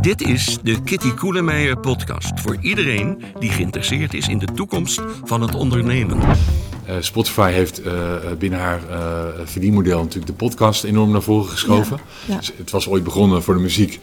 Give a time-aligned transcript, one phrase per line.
[0.00, 5.40] Dit is de Kitty Koelemeijer podcast voor iedereen die geïnteresseerd is in de toekomst van
[5.40, 6.18] het ondernemen.
[6.18, 7.92] Uh, Spotify heeft uh,
[8.38, 8.96] binnen haar uh,
[9.44, 11.98] verdienmodel natuurlijk de podcast enorm naar voren geschoven.
[12.26, 12.38] Ja, ja.
[12.38, 14.00] Dus het was ooit begonnen voor de muziek.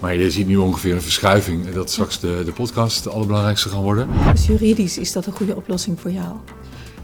[0.00, 3.82] Maar je ziet nu ongeveer een verschuiving dat straks de, de podcast de allerbelangrijkste gaan
[3.82, 4.08] worden.
[4.32, 6.28] Dus juridisch is dat een goede oplossing voor jou?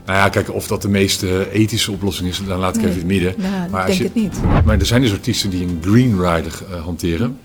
[0.07, 1.23] Nou ja, kijk, of dat de meest
[1.53, 2.91] ethische oplossing is, dan laat ik nee.
[2.91, 3.51] even in het midden.
[3.51, 4.65] Nou, maar ik denk je, het niet.
[4.65, 7.39] Maar er zijn dus artiesten die een green rider uh, hanteren.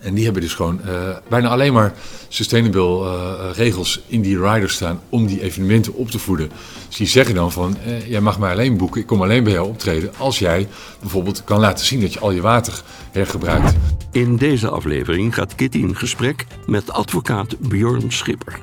[0.00, 1.94] En die hebben dus gewoon uh, bijna alleen maar
[2.28, 6.50] sustainable uh, regels in die riders staan om die evenementen op te voeden.
[6.86, 9.68] Dus die zeggen dan van, jij mag mij alleen boeken, ik kom alleen bij jou
[9.68, 10.68] optreden als jij
[11.00, 13.74] bijvoorbeeld kan laten zien dat je al je water hergebruikt.
[14.12, 18.58] In deze aflevering gaat Kitty in gesprek met advocaat Björn Schipper.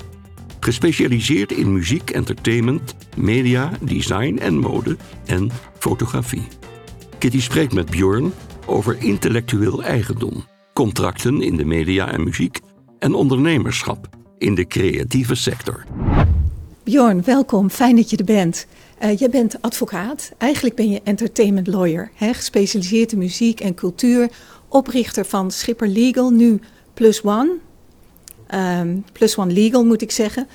[0.59, 6.48] Gespecialiseerd in muziek, entertainment, media, design en mode en fotografie.
[7.17, 8.34] Kitty spreekt met Björn
[8.65, 12.59] over intellectueel eigendom, contracten in de media en muziek
[12.99, 15.84] en ondernemerschap in de creatieve sector.
[16.84, 17.70] Björn, welkom.
[17.70, 18.65] Fijn dat je er bent.
[19.04, 20.32] Uh, je bent advocaat.
[20.37, 22.34] Eigenlijk ben je entertainment lawyer, hè?
[22.34, 24.29] gespecialiseerd in muziek en cultuur.
[24.67, 26.59] Oprichter van Schipper Legal, nu
[26.93, 27.51] Plus One.
[28.54, 30.48] Um, Plus One Legal moet ik zeggen.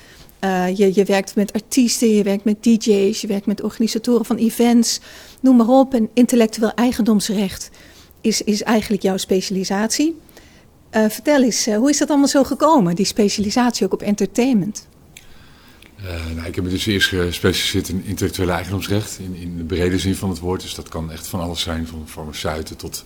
[0.43, 4.35] Uh, je, je werkt met artiesten, je werkt met DJ's, je werkt met organisatoren van
[4.35, 4.99] events,
[5.39, 5.93] noem maar op.
[5.93, 7.71] En intellectueel eigendomsrecht
[8.21, 10.19] is, is eigenlijk jouw specialisatie.
[10.95, 14.89] Uh, vertel eens, uh, hoe is dat allemaal zo gekomen, die specialisatie ook op entertainment?
[16.35, 20.15] nou, ik heb me dus eerst gespecialiseerd in intellectueel eigendomsrecht, in, in de brede zin
[20.15, 20.61] van het woord.
[20.61, 23.03] Dus dat kan echt van alles zijn, van farmaceuten tot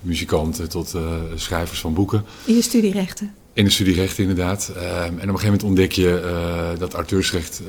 [0.00, 0.94] muzikanten tot
[1.34, 2.24] schrijvers van boeken.
[2.44, 3.34] In je studierechten?
[3.52, 4.72] In de studierecht inderdaad.
[4.76, 7.60] Um, en op een gegeven moment ontdek je dat auteursrecht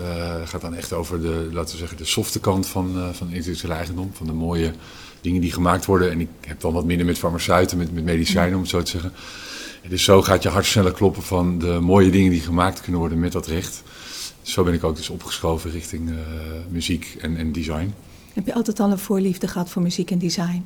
[0.45, 4.11] gaat dan echt over de, laten we zeggen, de softe kant van, van intellectuele eigendom.
[4.13, 4.73] Van de mooie
[5.25, 6.11] dingen die gemaakt worden.
[6.11, 8.91] En ik heb dan wat minder met farmaceuten, met, met medicijnen om het zo te
[8.91, 9.11] zeggen.
[9.81, 12.99] En dus zo gaat je hart sneller kloppen van de mooie dingen die gemaakt kunnen
[12.99, 13.83] worden met dat recht.
[14.41, 16.11] Zo ben ik ook dus opgeschoven richting
[16.69, 17.93] muziek en, en design.
[18.33, 20.65] Heb je altijd al een voorliefde gehad voor muziek en design?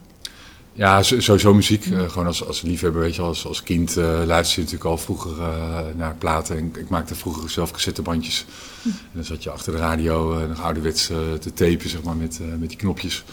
[0.74, 1.86] Ja, sowieso muziek.
[1.86, 4.98] Uh, gewoon als, als liefhebber, weet je, als, als kind uh, luisterde je natuurlijk al
[4.98, 6.58] vroeger uh, naar platen.
[6.58, 8.46] En ik maakte vroeger zelf cassettebandjes.
[8.81, 8.88] Hm.
[8.88, 11.06] En dan zat je achter de radio nog ouderwets
[11.40, 13.24] te tapen, zeg maar, met, met die knopjes.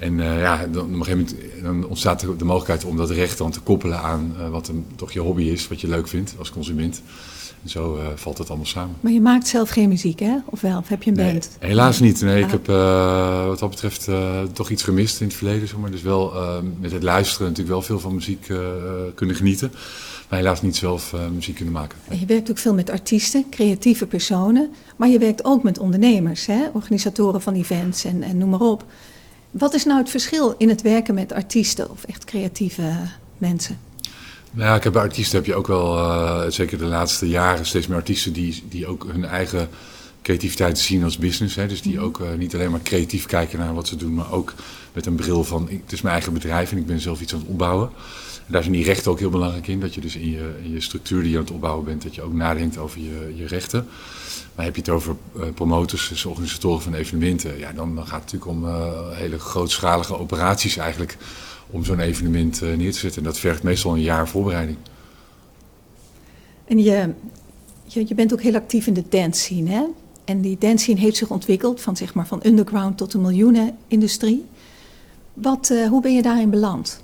[0.00, 3.38] En ja, dan, op een gegeven moment dan ontstaat de, de mogelijkheid om dat recht
[3.38, 6.50] dan te koppelen aan wat een, toch je hobby is, wat je leuk vindt als
[6.50, 7.02] consument.
[7.62, 8.96] En zo uh, valt het allemaal samen.
[9.00, 10.36] Maar je maakt zelf geen muziek, hè?
[10.44, 10.78] Of wel?
[10.78, 11.50] Of heb je een nee, band?
[11.58, 12.20] Helaas niet.
[12.20, 14.08] Nee, ik heb uh, wat dat betreft
[14.52, 15.68] toch iets gemist in het verleden.
[15.68, 15.90] Zeg maar.
[15.90, 16.32] Dus wel
[16.80, 18.46] met het luisteren natuurlijk wel veel van muziek
[19.14, 19.72] kunnen genieten.
[20.28, 21.98] Maar helaas niet zelf muziek kunnen maken.
[22.18, 24.70] Je werkt ook veel met artiesten, creatieve personen.
[24.96, 26.68] Maar je werkt ook met ondernemers, hè?
[26.72, 28.84] organisatoren van events en, en noem maar op.
[29.50, 32.92] Wat is nou het verschil in het werken met artiesten of echt creatieve
[33.38, 33.78] mensen?
[34.50, 37.86] Nou, ik heb bij artiesten heb je ook wel, uh, zeker de laatste jaren, steeds
[37.86, 39.68] meer artiesten die, die ook hun eigen
[40.22, 41.54] creativiteit zien als business.
[41.54, 41.66] Hè?
[41.66, 42.04] Dus die mhm.
[42.04, 44.54] ook uh, niet alleen maar creatief kijken naar wat ze doen, maar ook
[44.92, 47.38] met een bril van het is mijn eigen bedrijf en ik ben zelf iets aan
[47.38, 47.90] het opbouwen.
[48.46, 49.80] En daar zijn die rechten ook heel belangrijk in.
[49.80, 52.14] Dat je dus in je, in je structuur die je aan het opbouwen bent, dat
[52.14, 53.86] je ook nadenkt over je, je rechten.
[54.54, 58.22] Maar heb je het over uh, promotors, dus organisatoren van evenementen, ja, dan, dan gaat
[58.22, 61.16] het natuurlijk om hele grootschalige operaties eigenlijk
[61.70, 63.18] om zo'n evenement neer te zetten.
[63.18, 64.76] En dat vergt meestal een jaar voorbereiding.
[66.64, 67.12] En je,
[67.86, 69.84] je, je, bent ook heel actief in de dance scene, hè?
[70.30, 74.46] En die dance scene heeft zich ontwikkeld van, zeg maar, van underground tot de miljoenenindustrie.
[75.34, 77.02] Wat, uh, hoe ben je daarin beland?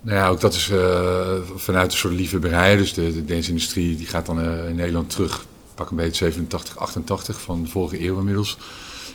[0.00, 2.76] Nou ja, ook dat is uh, vanuit een soort liefhebberij.
[2.76, 7.62] Dus de, dance-industrie die gaat dan in Nederland terug, pak een beetje 87, 88 van
[7.62, 8.58] de vorige eeuw inmiddels.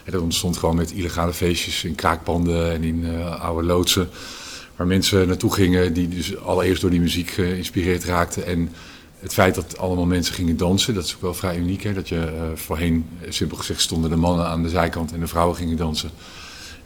[0.03, 3.06] En dat ontstond gewoon met illegale feestjes in kraakpanden en in
[3.40, 4.09] oude loodsen.
[4.75, 8.46] Waar mensen naartoe gingen die dus allereerst door die muziek geïnspireerd raakten.
[8.46, 8.69] En
[9.19, 11.83] het feit dat allemaal mensen gingen dansen, dat is ook wel vrij uniek.
[11.83, 11.94] Hè?
[11.94, 15.55] Dat je uh, voorheen, simpel gezegd, stonden de mannen aan de zijkant en de vrouwen
[15.55, 16.09] gingen dansen.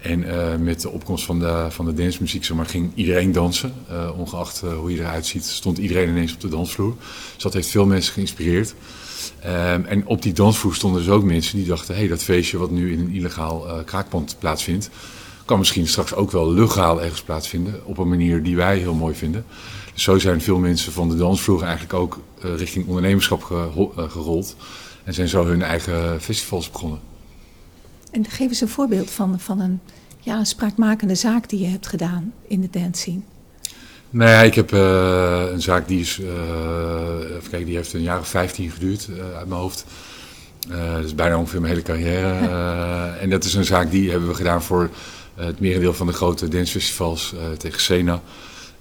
[0.01, 3.73] En uh, met de opkomst van de, van de dancemuziek ging iedereen dansen.
[4.17, 6.95] Ongeacht hoe je eruit ziet, stond iedereen ineens op de dansvloer.
[7.33, 8.73] Dus dat heeft veel mensen geïnspireerd.
[9.45, 12.57] Um, en op die dansvloer stonden dus ook mensen die dachten: hé, hey, dat feestje
[12.57, 14.89] wat nu in een illegaal kraakpand plaatsvindt,
[15.45, 17.85] kan misschien straks ook wel legaal ergens plaatsvinden.
[17.85, 19.45] Op een manier die wij heel mooi vinden.
[20.01, 23.67] Zo zijn veel mensen van de dansvloer eigenlijk ook uh, richting ondernemerschap ge
[23.97, 24.55] uh, gerold.
[25.03, 26.99] En zijn zo hun eigen festivals begonnen.
[28.11, 29.79] En geef eens een voorbeeld van, van een,
[30.19, 33.19] ja, een spraakmakende zaak die je hebt gedaan in de dance scene.
[34.09, 38.19] Nou ja, ik heb uh, een zaak die is, even kijken, die heeft een jaar
[38.19, 39.85] of 15 geduurd uit mijn hoofd.
[40.67, 42.47] dat is bijna ongeveer mijn hele carrière.
[43.23, 44.89] en dat is een zaak die hebben we gedaan voor
[45.35, 48.21] het merendeel van de grote dancefestivals tegen Sena.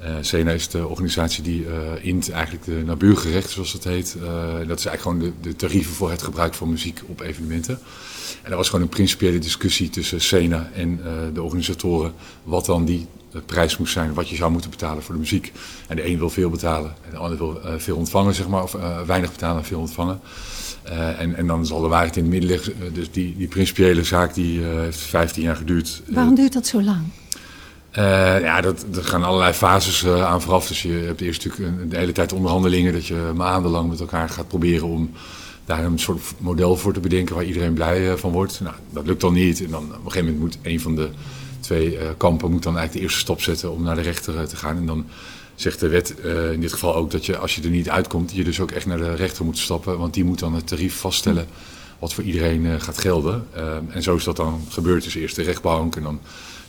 [0.02, 4.16] Uh, SENA is de organisatie die uh, int eigenlijk de naburige rechten, zoals dat heet.
[4.22, 7.78] Uh, dat is eigenlijk gewoon de, de, tarieven voor het gebruik van muziek op evenementen.
[8.42, 11.00] En dat was gewoon een principiële discussie tussen SENA en
[11.34, 12.12] de organisatoren.
[12.42, 13.06] Wat dan die
[13.46, 15.52] prijs moest zijn, wat je zou moeten betalen voor de muziek.
[15.88, 18.62] En de een wil veel betalen en de ander wil veel ontvangen, zeg maar.
[18.62, 18.76] Of
[19.06, 20.20] weinig betalen en veel ontvangen.
[21.18, 22.74] en, en dan zal de waarheid in het midden liggen.
[22.92, 26.02] dus die, die principiële zaak die heeft 15 jaar geduurd.
[26.06, 27.02] Waarom duurt dat zo lang?
[27.98, 30.66] Uh, ja, dat, er gaan allerlei fases uh, aan vooraf.
[30.66, 32.92] Dus je hebt eerst natuurlijk de hele tijd onderhandelingen.
[32.92, 35.10] Dat je maandenlang met elkaar gaat proberen om
[35.64, 38.60] daar een soort model voor te bedenken waar iedereen blij uh, van wordt.
[38.60, 39.64] Nou, dat lukt dan niet.
[39.64, 41.08] En dan op een gegeven moment moet een van de
[41.60, 44.76] twee kampen moet dan eigenlijk de eerste stap zetten om naar de rechter te gaan.
[44.76, 45.06] En dan
[45.54, 46.14] zegt de wet
[46.52, 48.86] in dit geval ook dat je als je er niet uitkomt, je dus ook echt
[48.86, 49.98] naar de rechter moet stappen.
[49.98, 51.46] Want die moet dan het tarief vaststellen
[51.98, 53.46] wat voor iedereen gaat gelden.
[53.88, 55.04] en zo is dat dan gebeurd.
[55.04, 56.20] Dus eerst de rechtbank en dan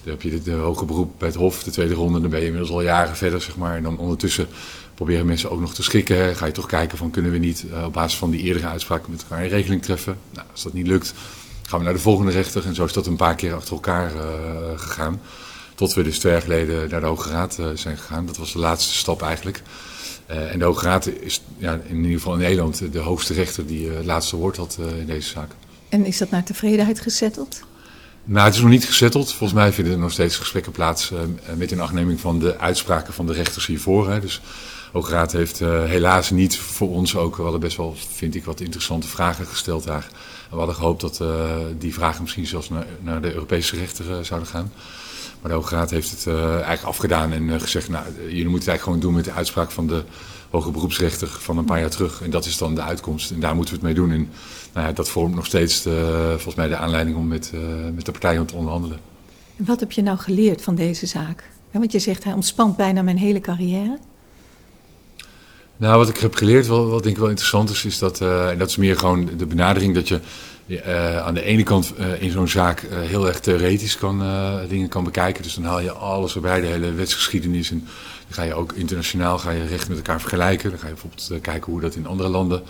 [0.04, 2.46] dan heb je de, hoge beroep bij het Hof, de tweede ronde, dan ben je
[2.46, 3.76] inmiddels al jaren verder, zeg maar.
[3.76, 4.48] En dan ondertussen
[4.94, 6.36] proberen mensen ook nog te schikken.
[6.36, 9.12] Ga je toch kijken van kunnen we niet uh, op basis van die eerdere uitspraken
[9.12, 10.18] met elkaar een regeling treffen.
[10.34, 11.14] Nou, als dat niet lukt,
[11.62, 12.66] gaan we naar de volgende rechter.
[12.66, 14.22] En zo is dat een paar keer achter elkaar uh,
[14.76, 15.22] gegaan.
[15.76, 18.26] Tot we dus twee jaar geleden naar de Hoge Raad uh, zijn gegaan.
[18.26, 19.62] Dat was de laatste stap eigenlijk.
[20.26, 23.90] en de Hoge Raad is ja, in ieder geval in Nederland de hoogste rechter die
[23.90, 25.52] het laatste woord had in deze zaak.
[25.90, 27.62] En is dat naar tevredenheid gezetteld?
[28.24, 29.34] Nou, het is nog niet gezetteld.
[29.34, 31.20] Volgens mij vinden er nog steeds gesprekken plaats uh,
[31.56, 34.10] met inachtneming van de uitspraken van de rechters hiervoor.
[34.10, 34.20] Hè.
[34.20, 34.42] Dus
[34.94, 38.60] Raad heeft uh, helaas niet voor ons ook, we hadden best wel, vind ik, wat
[38.60, 40.08] interessante vragen gesteld daar.
[40.50, 41.46] We hadden gehoopt dat uh,
[41.78, 42.70] die vragen misschien zelfs
[43.00, 44.72] naar, de Europese rechter zouden gaan.
[45.42, 48.82] Maar de Hoge Raad heeft het eigenlijk afgedaan en gezegd, nou, jullie moeten het eigenlijk
[48.82, 50.04] gewoon doen met de uitspraak van de
[50.52, 52.22] hoge beroepsrechter van een paar jaar terug.
[52.22, 54.12] En dat is dan de uitkomst en daar moeten we het mee doen.
[54.12, 54.32] En
[54.74, 57.62] nou ja, dat vormt nog steeds de, volgens mij de aanleiding om met, uh,
[57.96, 59.00] met de partijen te onderhandelen.
[59.58, 61.44] En wat heb je nou geleerd van deze zaak?
[61.72, 63.98] want je zegt hij ontspant bijna mijn hele carrière.
[65.78, 68.50] Nou, wat ik heb geleerd, wat, wat denk ik wel interessant is, is dat, uh,
[68.50, 70.20] en dat is meer gewoon de benadering dat je
[70.68, 74.24] uh, aan de ene kant uh, in zo'n zaak heel erg theoretisch kan,
[74.70, 75.44] dingen kan bekijken.
[75.44, 77.72] Dus dan haal je alles erbij, de hele wetsgeschiedenis.
[77.72, 77.80] En
[78.26, 80.70] dan ga je ook internationaal ga je recht met elkaar vergelijken.
[80.70, 82.62] Dan ga je bijvoorbeeld kijken hoe dat in andere landen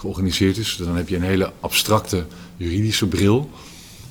[0.00, 0.76] georganiseerd is.
[0.76, 2.24] Dan heb je een hele abstracte
[2.56, 3.50] juridische bril.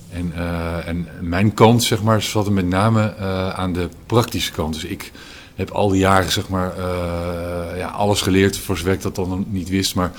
[0.10, 4.52] En, uh, en mijn kant, zeg maar, zat er met name uh, aan de praktische
[4.52, 4.74] kant.
[4.74, 5.12] Dus ik
[5.56, 9.46] heb al die jaren, zeg maar, uh, ja, alles geleerd, voor zover ik dat dan
[9.50, 10.12] niet wist, maar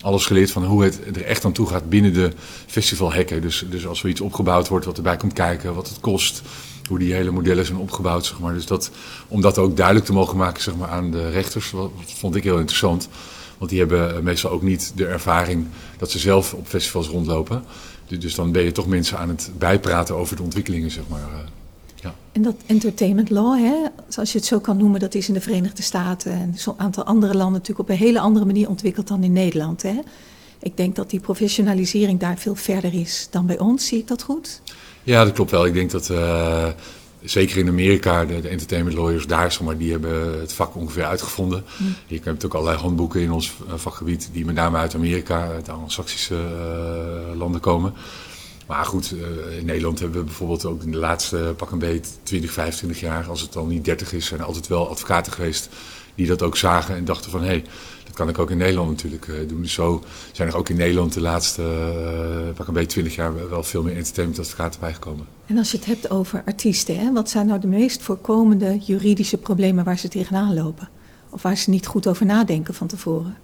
[0.00, 2.32] alles geleerd van hoe het er echt aan toe gaat binnen de
[2.66, 3.42] festivalhekken.
[3.42, 6.42] Dus, dus als er iets opgebouwd wordt, wat erbij komt kijken, wat het kost,
[6.88, 8.54] hoe die hele modellen zijn opgebouwd, zeg maar.
[8.54, 8.90] Dus dat,
[9.28, 12.44] om dat ook duidelijk te mogen maken, zeg maar, aan de rechters, wat, vond ik
[12.44, 13.08] heel interessant.
[13.58, 15.66] Want die hebben meestal ook niet de ervaring
[15.98, 17.64] dat ze zelf op festivals rondlopen.
[18.18, 21.20] Dus dan ben je toch mensen aan het bijpraten over de ontwikkelingen, zeg maar.
[21.20, 21.38] Eh,
[21.94, 22.14] ja.
[22.32, 23.74] En dat entertainment law, hè,
[24.08, 27.04] zoals je het zo kan noemen, dat is in de Verenigde Staten en zo'n aantal
[27.04, 29.82] andere landen natuurlijk op een hele andere manier ontwikkeld dan in Nederland.
[29.82, 29.98] Hè.
[30.58, 33.86] Ik denk dat die professionalisering daar veel verder is dan bij ons.
[33.86, 34.60] Zie ik dat goed?
[35.02, 35.66] Ja, dat klopt wel.
[35.66, 36.68] Ik denk dat uh,
[37.24, 41.04] zeker in Amerika, de, de, entertainment lawyers daar, zeg maar, die hebben het vak ongeveer
[41.04, 41.64] uitgevonden.
[41.76, 41.94] Mm.
[42.06, 45.64] Je hebt ook allerlei handboeken in ons eh, vakgebied, die met name uit Amerika, uit
[45.64, 47.94] de Anglo-Saxische uh, landen komen.
[48.66, 52.18] Maar goed, uh, in Nederland hebben we bijvoorbeeld ook in de laatste pak een beet
[52.22, 55.68] 20, 25 jaar, als het al niet 30 is, zijn er altijd wel advocaten geweest
[56.14, 57.64] die dat ook zagen en dachten van hé, hey,
[58.14, 59.62] kan ik ook in Nederland natuurlijk uh, doen.
[59.62, 60.02] Dus zo
[60.32, 63.82] zijn er ook in Nederland de laatste uh, pak een beetje 20 jaar wel veel
[63.82, 65.26] meer entertainmentadvocaten bijgekomen.
[65.46, 69.38] En als je het hebt over artiesten, hè, wat zijn nou de meest voorkomende juridische
[69.38, 70.88] problemen waar ze tegenaan lopen?
[71.30, 73.36] Of waar ze niet goed over nadenken van tevoren?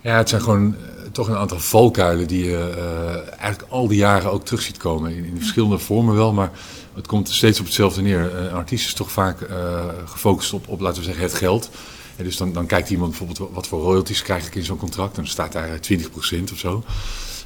[0.00, 0.76] Ja, het zijn gewoon uh,
[1.12, 5.16] toch een aantal valkuilen die je uh, eigenlijk al die jaren ook terug ziet komen.
[5.16, 6.50] In, in, verschillende vormen wel, maar
[6.94, 8.36] het komt steeds op hetzelfde neer.
[8.36, 11.70] Een artiest is toch vaak uh, gefocust op, op, laten we zeggen, het geld.
[12.16, 15.14] Dus dan, dan kijkt iemand bijvoorbeeld wat voor royalties krijg ik in zo'n contract.
[15.14, 16.84] Dan staat daar 20% of zo.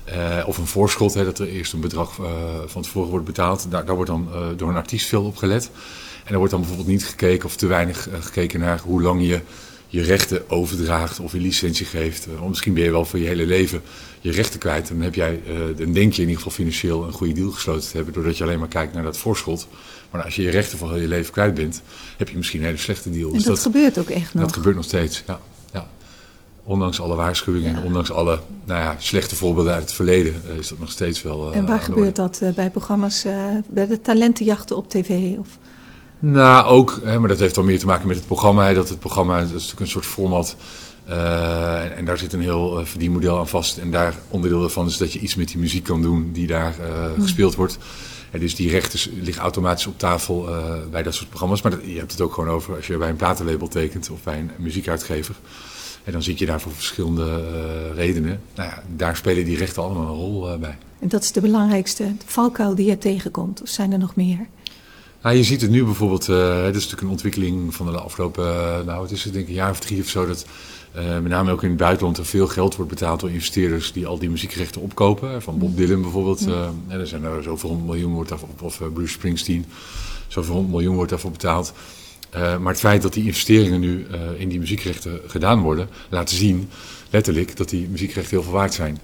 [0.09, 2.27] Uh, of een voorschot, hè, dat er eerst een bedrag uh,
[2.67, 3.67] van tevoren wordt betaald.
[3.71, 5.71] Daar, daar wordt dan door een artiest veel op gelet.
[6.25, 9.41] En er wordt dan bijvoorbeeld niet gekeken of te weinig gekeken naar hoe lang je
[9.87, 12.27] je rechten overdraagt of je licentie geeft.
[12.27, 13.83] Uh, misschien ben je wel voor je hele leven
[14.21, 14.91] je rechten kwijt.
[14.91, 15.43] En heb jij,
[15.77, 18.45] dan denk je in ieder geval financieel een goede deal gesloten te hebben, doordat je
[18.45, 19.69] alleen maar kijkt naar dat voorschot.
[20.11, 21.83] Maar als je je rechten voor heel je leven kwijt bent,
[22.17, 23.29] heb je misschien een hele slechte deal.
[23.29, 24.43] En dus dat, dat, gebeurt ook echt nog?
[24.43, 25.41] Dat gebeurt nog steeds, ja.
[25.73, 25.87] ja.
[26.65, 27.79] Ondanks alle waarschuwingen ja.
[27.79, 31.23] en ondanks alle nou ja, slechte voorbeelden uit het verleden uh, is dat nog steeds
[31.23, 31.53] wel.
[31.53, 33.25] en waar gebeurt dat bij programma's,
[33.69, 35.39] bij de talentenjachten op tv?
[35.39, 35.59] Of?
[36.23, 38.73] Nou, ook, hè, maar dat heeft wel meer te maken met het programma.
[38.73, 40.57] Dat het programma, dat is natuurlijk een soort format.
[41.09, 43.79] Uh, en, en, daar zit een heel uh, verdienmodel aan vast.
[43.79, 46.75] En daar onderdeel daarvan is dat je iets met die muziek kan doen die daar
[46.81, 47.23] uh, mm.
[47.23, 47.79] gespeeld wordt.
[48.39, 50.49] Dus die rechten liggen automatisch op tafel
[50.91, 51.63] bij dat soort programma's.
[51.63, 54.39] Maar je hebt het ook gewoon over als je bij een platenlabel tekent of bij
[54.39, 55.35] een muziekuitgever.
[56.05, 58.41] En dan zit je daar voor verschillende redenen.
[58.55, 60.79] Nou ja, daar spelen die rechten allemaal een rol bij.
[60.99, 63.63] En dat is de belangrijkste valkuil die je tegenkomt?
[63.63, 64.47] Of zijn er nog meer?
[65.23, 68.45] Nou, je ziet het nu bijvoorbeeld, uh, het is natuurlijk een ontwikkeling van de afgelopen,
[68.87, 70.47] nou het is denk ik een jaar of drie of zo, dat
[70.95, 74.19] met name ook in het buitenland er veel geld wordt betaald door investeerders die al
[74.19, 75.43] die muziekrechten opkopen.
[75.43, 76.73] Van Bob Dylan bijvoorbeeld, ja.
[76.89, 79.67] er zijn er zoveel honderd miljoen wordt daarvoor, of Bruce Springsteen,
[80.29, 81.73] zoveel honderd miljoen wordt daarvoor betaald.
[82.33, 84.07] maar het feit dat die investeringen nu
[84.37, 86.69] in die muziekrechten gedaan worden, laten zien
[87.11, 88.99] letterlijk dat die muziekrechten heel veel waard zijn.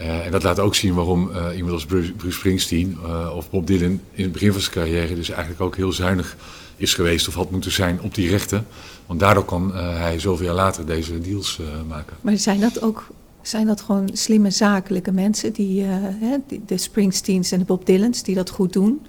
[0.00, 2.98] Uh, en dat laat ook zien waarom iemand als Bruce, Bruce Springsteen
[3.34, 6.36] of Bob Dylan in het begin van zijn carrière dus eigenlijk ook heel zuinig
[6.76, 8.66] is geweest of had moeten zijn op die rechten.
[9.12, 12.16] Want daardoor kan hij zoveel jaar later deze deals maken.
[12.20, 13.06] Maar zijn dat ook
[13.42, 18.34] zijn dat gewoon slimme zakelijke mensen, die, hè, de Springsteens en de Bob Dylans, die
[18.34, 19.06] dat goed doen?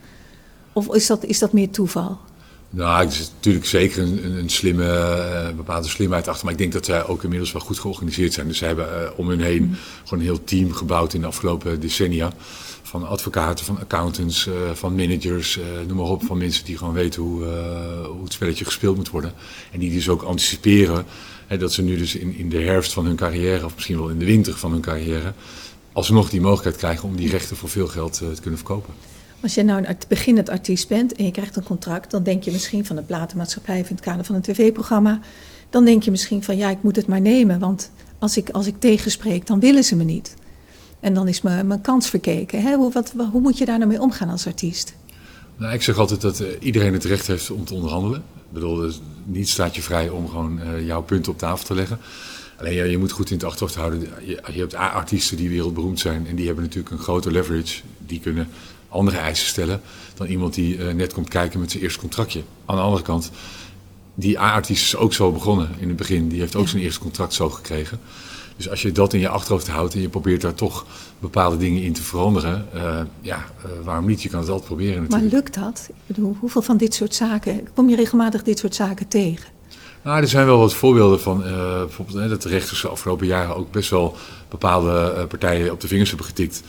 [0.74, 2.18] Of is dat, is dat meer toeval?
[2.70, 6.44] Nou, het is natuurlijk zeker een, een slimme, bepaalde slimheid achter.
[6.44, 8.48] Maar ik denk dat zij ook inmiddels wel goed georganiseerd zijn.
[8.48, 9.76] Dus ze hebben uh, om hun heen mm.
[10.04, 12.32] gewoon een heel team gebouwd in de afgelopen decennia.
[12.94, 16.24] Van advocaten, van accountants, uh, van managers, noem maar op.
[16.26, 17.44] Van mensen die gewoon weten hoe,
[18.08, 19.34] hoe het spelletje gespeeld moet worden.
[19.72, 21.06] En die dus ook anticiperen
[21.48, 24.10] hè, dat ze nu dus in, in de herfst van hun carrière, of misschien wel
[24.10, 25.34] in de winter van hun carrière,
[25.92, 28.94] alsnog die mogelijkheid krijgen om die rechten voor veel geld te kunnen verkopen.
[29.42, 32.52] Als je nou een beginnend artiest bent en je krijgt een contract, dan denk je
[32.52, 35.20] misschien van de platenmaatschappij of in het kader van een tv-programma.
[35.70, 38.68] Dan denk je misschien van ja, ik moet het maar nemen, want als ik, als
[38.68, 40.36] ik tegenspreek, dan willen ze me niet.
[41.04, 42.62] En dan is mijn, mijn kans verkeken.
[42.62, 42.76] Hè?
[42.76, 44.94] Hoe, wat, hoe moet je daar nou mee omgaan als artiest?
[45.58, 48.20] Nou, ik zeg altijd dat uh, iedereen het recht heeft om te onderhandelen.
[48.20, 51.76] Ik bedoel, dus niet staat je vrij om gewoon uh, jouw punten op tafel te
[51.76, 52.00] leggen.
[52.60, 54.00] Alleen ja, je moet goed in het achterhoofd houden.
[54.26, 57.82] Je, je hebt artiesten die wereldberoemd zijn en die hebben natuurlijk een grote leverage.
[58.06, 58.48] Die kunnen
[58.90, 59.82] andere eisen stellen
[60.14, 62.44] dan iemand die uh, net komt kijken met zijn eerste contractje.
[62.66, 63.32] Aan de andere kant,
[64.16, 66.28] die A-artiest is ook zo begonnen in het begin.
[66.28, 68.00] Die heeft ook zijn eerste contract zo gekregen.
[68.56, 70.86] Dus als je dat in je achterhoofd houdt en je probeert daar toch
[71.20, 74.24] bepaalde dingen in te veranderen, uh, ja, uh, waarom niet?
[74.24, 75.32] Je kan het altijd proberen natuurlijk.
[75.32, 75.86] Maar lukt dat?
[75.90, 79.52] Ik bedoel, hoeveel van dit soort zaken, kom je regelmatig dit soort zaken tegen?
[80.02, 83.56] Nou, er zijn wel wat voorbeelden van, uh, bijvoorbeeld dat de rechters de afgelopen jaren
[83.56, 84.16] ook best wel
[84.50, 86.64] bepaalde partijen op de vingers hebben getikt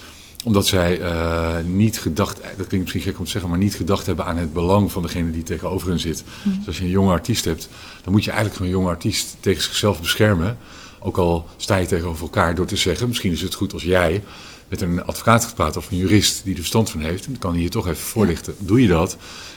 [0.45, 4.07] omdat zij uh, niet gedacht, dat klinkt misschien gek om te zeggen, maar niet gedacht
[4.07, 6.25] hebben aan het belang van degene die tegenover hen zit.
[6.43, 6.57] Mm.
[6.59, 7.69] Dus als je een jonge artiest hebt,
[8.03, 10.59] dan moet je eigenlijk een jonge artiest tegen zichzelf beschermen.
[11.07, 14.23] Ook al sta je tegenover elkaar door te zeggen, misschien is het goed als jij
[14.69, 17.25] met een advocaat gaat praten of een jurist die er verstand van heeft.
[17.25, 18.55] Dan kan hij je toch even voorlichten.
[18.59, 19.17] Doe je dat,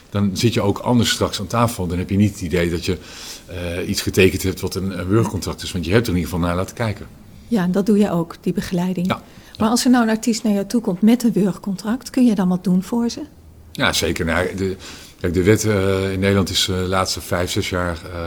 [0.10, 1.88] dan zit je ook anders straks aan tafel.
[1.88, 2.98] Dan heb je niet het idee dat je
[3.80, 5.24] uh, iets getekend hebt wat een, een
[5.64, 5.72] is.
[5.72, 7.08] Want je hebt er in ieder geval naar laten kijken.
[7.48, 9.08] Ja, en dat doe je ook, die begeleiding.
[9.08, 9.22] Ja.
[9.58, 12.36] Maar als er nou een artiest naar jou toe komt met een wurgcontract, kun je
[12.36, 13.22] dan wat doen voor ze?
[13.72, 14.26] Ja, zeker.
[14.26, 14.76] Nou, de,
[15.20, 18.22] kijk, de wet uh, in Nederland is uh, de laatste vijf, zes jaar uh,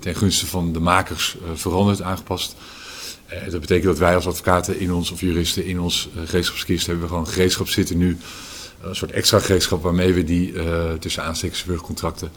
[0.00, 2.54] ten gunste van de makers veranderd, aangepast.
[3.50, 7.10] dat betekent dat wij als advocaten in ons, of juristen in ons gereedschapskist hebben we
[7.10, 8.18] gewoon gereedschap zitten nu.
[8.82, 10.54] Een soort extra gereedschap waarmee we die
[10.98, 12.30] tussen aanstekens wurgcontracten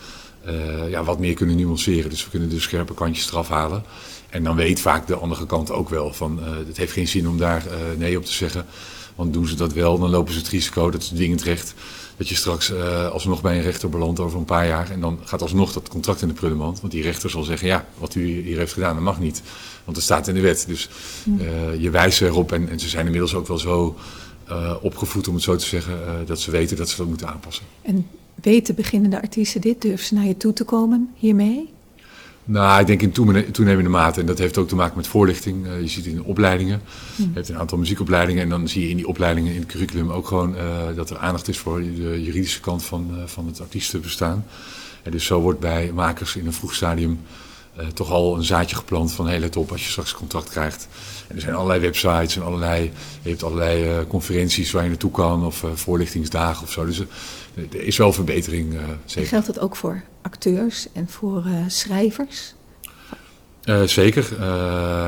[0.90, 2.10] ja, wat meer kunnen nuanceren.
[2.10, 3.84] Dus we kunnen de scherpe kantjes eraf halen.
[4.30, 7.38] En dan weet vaak de andere kant ook wel van het heeft geen zin om
[7.38, 7.64] daar
[7.98, 8.66] nee op te zeggen.
[9.16, 11.74] Want doen ze dat wel, dan lopen ze het risico, dat is dwingend recht,
[12.18, 14.92] dat je straks uh, alsnog bij een rechter belandt over een paar jaar.
[14.92, 16.80] En dan gaat alsnog dat contract in de prullenmand.
[16.80, 19.42] Want die rechter zal zeggen, ja, wat u hier heeft gedaan, dat mag niet.
[19.84, 20.66] Want het staat in de wet.
[20.68, 20.90] Dus
[21.80, 23.96] je wijst erop en, en, ze zijn inmiddels ook wel zo
[24.82, 27.66] opgevoed, om het zo te zeggen, dat ze weten dat ze dat moeten aanpassen.
[27.82, 28.08] En
[28.42, 29.82] weten beginnende artiesten dit?
[29.82, 31.70] Durven ze naar je toe te komen hiermee?
[32.48, 33.12] Nou, ik denk in
[33.52, 34.20] toenemende mate.
[34.20, 35.66] En dat heeft ook te maken met voorlichting.
[35.66, 36.82] Uh, je ziet in opleidingen.
[37.16, 37.22] Hm.
[37.22, 38.44] Je hebt een aantal muziekopleidingen.
[38.44, 40.62] En dan zie je in die opleidingen, in het curriculum ook gewoon uh,
[40.96, 44.46] dat er aandacht is voor de juridische kant van, uh, van het artiestenbestaan.
[45.04, 47.20] En dus zo wordt bij makers in een vroeg stadium
[47.94, 50.88] toch al een zaadje geplant van hey, let op als je straks een contract krijgt.
[51.28, 55.46] En er zijn allerlei websites en allerlei, je hebt allerlei conferenties waar je naartoe kan
[55.46, 56.86] of voorlichtingsdagen of zo.
[56.86, 57.02] Dus
[57.56, 58.78] er is wel verbetering.
[59.06, 59.30] zeker.
[59.30, 62.54] Geldt dat ook voor acteurs en voor uh, schrijvers?
[63.66, 64.28] Uh, zeker.
[64.40, 65.08] Uh,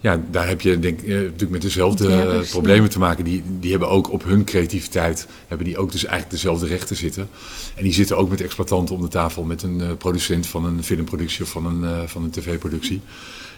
[0.00, 3.24] ja, daar heb je denk, natuurlijk met dezelfde problemen te maken.
[3.24, 7.28] Die, die hebben ook op hun creativiteit, hebben die ook dus eigenlijk dezelfde rechten zitten.
[7.74, 11.42] En die zitten ook met exploitanten om de tafel, met een producent van een filmproductie
[11.42, 13.00] of van een, van een tv-productie.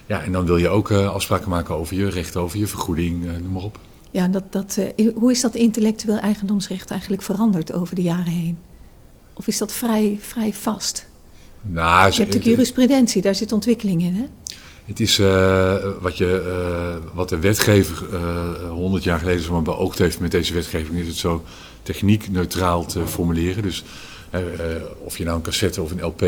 [0.06, 3.52] Ja, en dan wil je ook afspraken maken over je rechten, over je vergoeding, noem
[3.52, 3.78] maar op.
[4.10, 4.78] Ja, dat, dat,
[5.14, 8.58] hoe is dat intellectueel eigendomsrecht eigenlijk veranderd over de jaren heen?
[9.32, 11.08] Of is dat vrij, vrij vast?
[11.62, 14.24] Nou, je hebt de jurisprudentie, daar zit ontwikkeling in, hè?
[14.84, 18.16] Het is uh, wat, je, uh, wat de wetgever
[18.68, 21.44] 100 jaar geleden zomaar beoogd heeft met deze wetgeving, is het zo
[21.82, 23.62] techniek neutraal te formuleren.
[23.62, 23.84] Dus
[24.98, 26.22] of je nou een cassette of een LP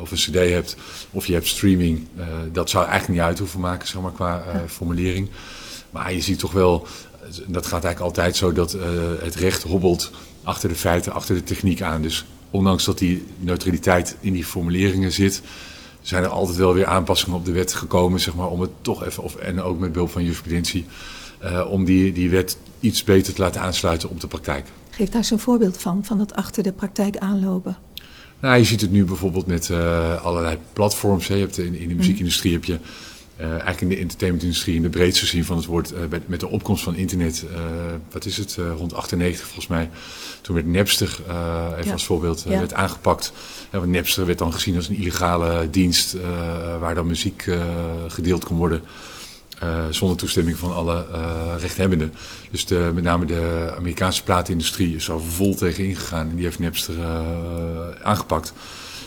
[0.00, 0.76] of een CD hebt,
[1.10, 2.06] of je hebt streaming,
[2.52, 5.28] dat zou eigenlijk niet uit hoeven maken, zeg maar, qua formulering.
[5.94, 6.86] Maar je ziet toch wel,
[7.46, 8.76] dat gaat eigenlijk altijd zo, dat
[9.20, 10.10] het recht hobbelt
[10.42, 12.02] achter de feiten, achter de techniek aan.
[12.02, 15.42] Dus ondanks dat die neutraliteit in die formuleringen zit,
[16.02, 19.04] zijn er altijd wel weer aanpassingen op de wet gekomen, zeg maar, om het toch
[19.04, 20.86] even, of, en ook met behulp van jurisprudentie,
[21.44, 24.66] uh, om die, die wet iets beter te laten aansluiten op de praktijk.
[24.90, 27.76] Geef daar eens een voorbeeld van, van dat achter de praktijk aanlopen.
[28.40, 31.28] Nou, je ziet het nu bijvoorbeeld met uh, allerlei platforms.
[31.28, 31.34] Hè.
[31.34, 32.78] Je hebt in, in de muziekindustrie heb je
[33.40, 36.40] uh, eigenlijk in de entertainmentindustrie in de breedste zin van het woord, uh, met, met,
[36.40, 37.58] de opkomst van internet, uh,
[38.10, 39.90] wat is het, rond 98 volgens mij,
[40.40, 41.18] toen werd Napster,
[41.72, 41.92] even ja.
[41.92, 42.58] als voorbeeld, ja.
[42.58, 43.32] werd aangepakt.
[43.72, 46.16] Ja, want Napster werd dan gezien als een illegale dienst
[46.80, 47.48] waar dan muziek
[48.08, 48.82] gedeeld kon worden.
[49.90, 51.06] zonder toestemming van alle
[51.60, 52.14] rechthebbenden.
[52.50, 56.58] Dus de, met name de Amerikaanse plaatindustrie is er vol tegen ingegaan en die heeft
[56.58, 56.94] Napster
[58.02, 58.52] aangepakt.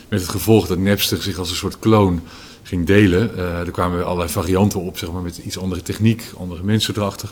[0.10, 2.22] Met het gevolg dat Napster zich als een soort kloon
[2.68, 3.32] ging delen.
[3.36, 7.30] Uh, er kwamen allerlei varianten op, zeg maar, met iets andere techniek, andere mensen erachter.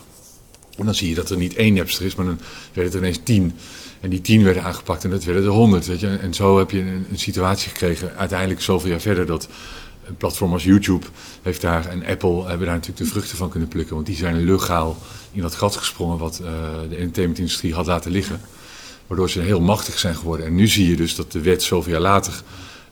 [0.77, 2.39] En dan zie je dat er niet één Napster is, maar dan
[2.73, 3.53] werden er ineens tien.
[3.99, 5.85] En die tien werden aangepakt en dat werden er honderd.
[5.85, 6.07] Weet je?
[6.07, 9.47] En zo heb je een, een, situatie gekregen, uiteindelijk zoveel jaar verder, dat
[10.05, 11.05] een platform als YouTube
[11.41, 13.95] heeft daar, en Apple hebben daar natuurlijk de vruchten van kunnen plukken.
[13.95, 14.97] Want die zijn legaal
[15.31, 16.47] in dat gat gesprongen wat uh,
[16.89, 18.41] de entertainmentindustrie had laten liggen.
[19.07, 20.45] Waardoor ze heel machtig zijn geworden.
[20.45, 22.43] En nu zie je dus dat de wet zoveel jaar later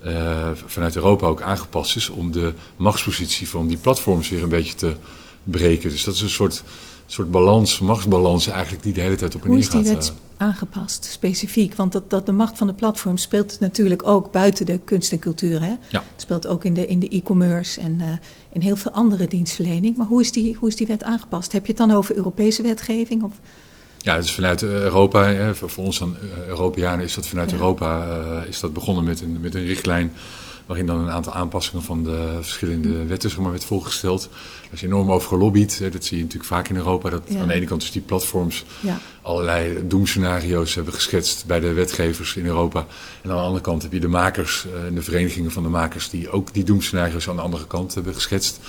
[0.05, 4.75] uh, vanuit Europa ook aangepast is om de machtspositie van die platforms weer een beetje
[4.75, 4.95] te
[5.43, 5.89] breken.
[5.89, 6.63] Dus dat is een soort,
[7.05, 9.71] soort balans, machtsbalans eigenlijk die de hele tijd op en neer gaat.
[9.71, 11.75] Hoe is die wet uh, aangepast, specifiek?
[11.75, 15.19] Want dat, dat de macht van de platform speelt natuurlijk ook buiten de kunst en
[15.19, 15.61] cultuur.
[15.61, 15.75] Hè?
[15.89, 16.03] Ja.
[16.11, 18.07] Het speelt ook in de, in de e-commerce en uh,
[18.51, 19.97] in heel veel andere dienstverlening.
[19.97, 21.51] Maar hoe is, die, hoe is die wet aangepast?
[21.51, 23.23] Heb je het dan over Europese wetgeving?
[23.23, 23.33] Of?
[24.03, 25.25] Ja, het is vanuit Europa.
[25.25, 26.15] Hè, voor ons dan
[26.47, 27.55] Europeanen is dat vanuit ja.
[27.55, 30.13] Europa uh, is dat begonnen met een, met een richtlijn
[30.65, 34.29] waarin dan een aantal aanpassingen van de verschillende wetten zeg maar, werd voorgesteld.
[34.61, 35.91] Daar is enorm over gelobbyd.
[35.91, 37.09] Dat zie je natuurlijk vaak in Europa.
[37.09, 37.39] Dat ja.
[37.39, 38.99] Aan de ene kant dus die platforms ja.
[39.21, 42.85] allerlei doemscenario's hebben geschetst bij de wetgevers in Europa.
[43.21, 46.09] En aan de andere kant heb je de makers en de verenigingen van de makers
[46.09, 48.59] die ook die doemscenario's aan de andere kant hebben geschetst.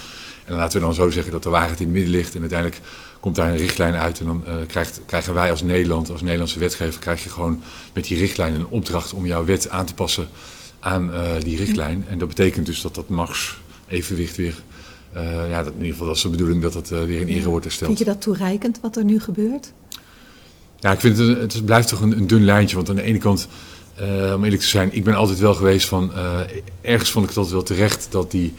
[0.44, 2.80] En laten we dan zo zeggen dat de waarheid in het midden ligt en uiteindelijk
[3.24, 6.58] komt daar een richtlijn uit en dan uh, krijgt, krijgen wij als Nederland, als Nederlandse
[6.58, 10.28] wetgever, krijg je gewoon met die richtlijn een opdracht om jouw wet aan te passen
[10.80, 12.04] aan uh, die richtlijn.
[12.08, 14.62] En dat betekent dus dat dat machtsevenwicht weer,
[15.16, 17.48] uh, ja, dat in ieder geval dat is de bedoeling dat dat weer in ere
[17.48, 17.86] wordt hersteld.
[17.86, 19.72] Vind je dat toereikend wat er nu gebeurt?
[20.78, 23.18] Ja, ik vind het, het blijft toch een, een dun lijntje, want aan de ene
[23.18, 23.48] kant,
[24.34, 26.12] om eerlijk te zijn, ik ben altijd wel geweest van,
[26.80, 28.54] ergens vond ik het altijd wel terecht dat die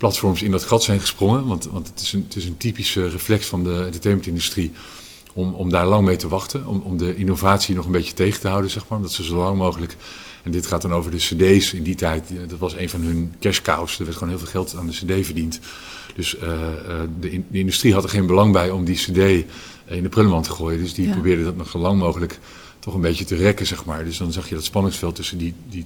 [0.00, 1.46] platforms in dat gat zijn gesprongen.
[1.46, 4.72] Want, want het, is een, het is een typische reflex van de entertainmentindustrie
[5.32, 6.66] om, om daar lang mee te wachten.
[6.66, 8.98] Om, om de innovatie nog een beetje tegen te houden, zeg maar.
[8.98, 9.96] Omdat ze zo lang mogelijk...
[10.42, 12.32] En dit gaat dan over de cd's in die tijd.
[12.48, 13.98] Dat was een van hun cash cows.
[13.98, 15.60] Er werd gewoon heel veel geld aan de cd verdiend.
[16.14, 16.42] Dus uh,
[17.20, 19.18] de, in, de, industrie had er geen belang bij om die cd
[19.86, 20.80] in de prullenmand te gooien.
[20.80, 21.12] Dus die ja.
[21.12, 22.38] probeerde dat nog zo lang mogelijk
[22.80, 24.04] toch een beetje te rekken, zeg maar.
[24.04, 25.84] Dus dan zag je dat spanningsveld tussen die, die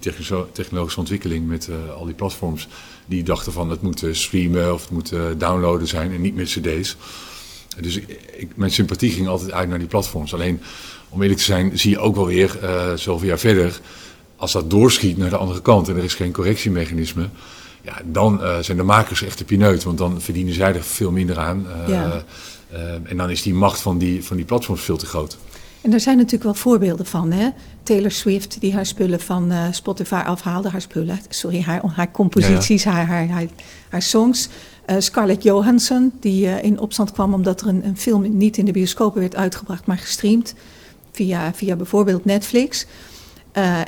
[0.53, 2.69] technologische ontwikkeling met uh, al die platforms.
[3.07, 6.35] Die dachten van het moet uh, streamen of het moet uh, downloaden zijn en niet
[6.35, 6.97] meer cd's.
[7.81, 10.35] Dus ik, ik, mijn sympathie ging altijd uit naar die platforms.
[10.35, 10.61] Alleen,
[11.09, 12.59] om eerlijk te zijn, zie je ook wel weer,
[12.95, 13.81] zoveel jaar verder...
[14.37, 17.29] als dat doorschiet naar de andere kant en er is geen correctiemechanisme...
[17.83, 21.39] Ja, dan zijn de makers echt de pineut, want dan verdienen zij er veel minder
[21.39, 21.67] aan.
[21.87, 22.25] Ja.
[23.05, 25.37] en dan is die macht van die, van die platforms veel te groot.
[25.85, 27.33] En er zijn natuurlijk wel voorbeelden van.
[27.33, 27.49] Hè?
[27.83, 30.69] Taylor Swift, die haar spullen van uh, Spotify afhaalde.
[30.69, 32.97] Haar spullen, sorry, haar, haar composities, ja, ja.
[32.97, 33.47] Haar, haar, haar,
[33.89, 34.49] haar, songs.
[34.87, 38.65] Uh, Scarlett Johansson, die uh, in opstand kwam omdat er een, een, film niet in
[38.65, 40.55] de bioscopen werd uitgebracht, maar gestreamd.
[41.13, 42.87] Via, via bijvoorbeeld Netflix.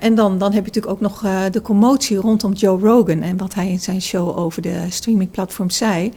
[0.01, 3.23] en dan, dan heb je natuurlijk ook nog de commotie rondom Joe Rogan.
[3.23, 6.13] En wat hij in zijn show over de streamingplatform zei.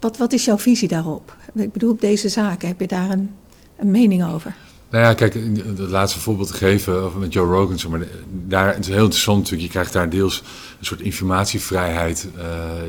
[0.00, 1.36] Wat, wat is jouw visie daarop?
[1.54, 3.30] Ik bedoel, op deze zaken, heb je daar een,
[3.76, 4.54] een mening over?
[4.92, 5.34] Nou ja, kijk,
[5.66, 8.00] het laatste voorbeeld te geven met Joe Rogan, zeg maar,
[8.46, 9.62] daar, het is heel interessant natuurlijk.
[9.66, 10.42] Je krijgt daar deels
[10.78, 12.44] een soort informatievrijheid, uh,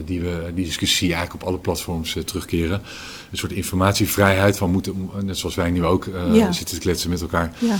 [0.05, 2.81] die we, die discussie eigenlijk op alle platforms uh, terugkeren.
[3.31, 6.51] Een soort informatievrijheid van moeten, net zoals wij nu ook uh, ja.
[6.51, 7.75] zitten te kletsen met elkaar, ja.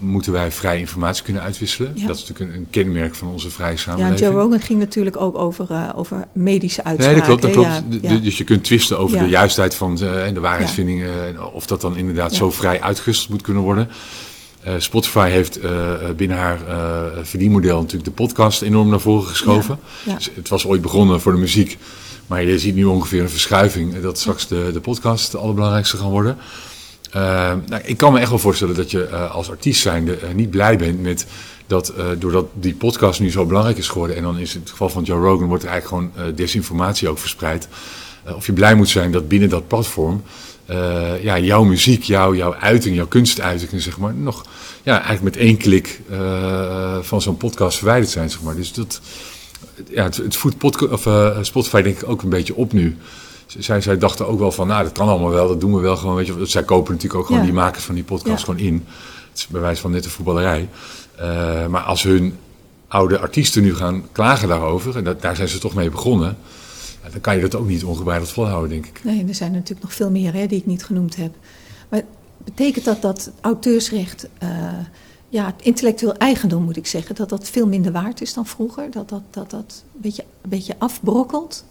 [0.00, 1.92] moeten wij vrij informatie kunnen uitwisselen.
[1.94, 2.06] Ja.
[2.06, 4.18] Dat is natuurlijk een, een, kenmerk van onze vrije samenleving.
[4.18, 7.18] Ja, Joe Rogan ging natuurlijk ook over, over medische uitspraken.
[7.18, 7.54] Nee, dat klopt.
[7.54, 8.22] Dat klopt.
[8.24, 11.04] Dus je kunt twisten over de juistheid van en de waarheidsvinding,
[11.52, 13.67] of dat dan inderdaad zo vrij uitgewisseld moet kunnen worden.
[13.76, 19.78] Uh, Spotify heeft uh, binnen haar uh, verdienmodel natuurlijk de podcast enorm naar voren geschoven.
[20.04, 20.16] Ja, ja.
[20.16, 21.78] Dus het was ooit begonnen voor de muziek,
[22.26, 26.10] maar je ziet nu ongeveer een verschuiving dat straks de, de podcast de allerbelangrijkste gaan
[26.10, 26.36] worden.
[27.12, 31.02] nou, ik kan me echt wel voorstellen dat je als artiest zijnde niet blij bent
[31.02, 31.26] met
[31.66, 35.02] dat doordat die podcast nu zo belangrijk is geworden, en dan is het geval van
[35.02, 37.68] Joe Rogan, wordt er eigenlijk gewoon desinformatie ook verspreid.
[38.36, 40.22] of je blij moet zijn dat binnen dat platform
[40.70, 44.44] uh, ja, jouw muziek, jouw, jouw uiting, jouw kunstuiting, zeg maar, nog
[44.82, 48.30] ja, eigenlijk met één klik uh, van zo'n podcast verwijderd zijn.
[48.30, 48.56] Zeg maar.
[48.56, 49.00] Dus dat,
[49.88, 52.96] ja, het, het voedt podcast, of, uh, Spotify denk ik ook een beetje op nu.
[53.46, 55.96] Zij, zij dachten ook wel van, nou, dat kan allemaal wel, dat doen we wel
[55.96, 56.14] gewoon.
[56.14, 58.86] Weet je, zij kopen natuurlijk ook gewoon die makers van die podcast gewoon in.
[59.28, 60.68] Het is bij wijze van net een voetballerij.
[61.68, 62.36] maar als hun
[62.88, 66.36] oude artiesten nu gaan klagen daarover, en dat, daar zijn ze toch mee begonnen
[67.10, 69.04] dan kan je dat ook niet ongebreideld volhouden, denk ik.
[69.04, 71.34] Nee, er zijn natuurlijk nog veel meer hè, die ik niet genoemd heb.
[71.88, 72.02] Maar
[72.44, 74.48] betekent dat dat auteursrecht, uh,
[75.28, 78.90] ja, intellectueel eigendom moet ik zeggen, dat dat veel minder waard is dan vroeger?
[78.90, 81.64] Dat dat, dat, dat een, beetje, een beetje afbrokkelt?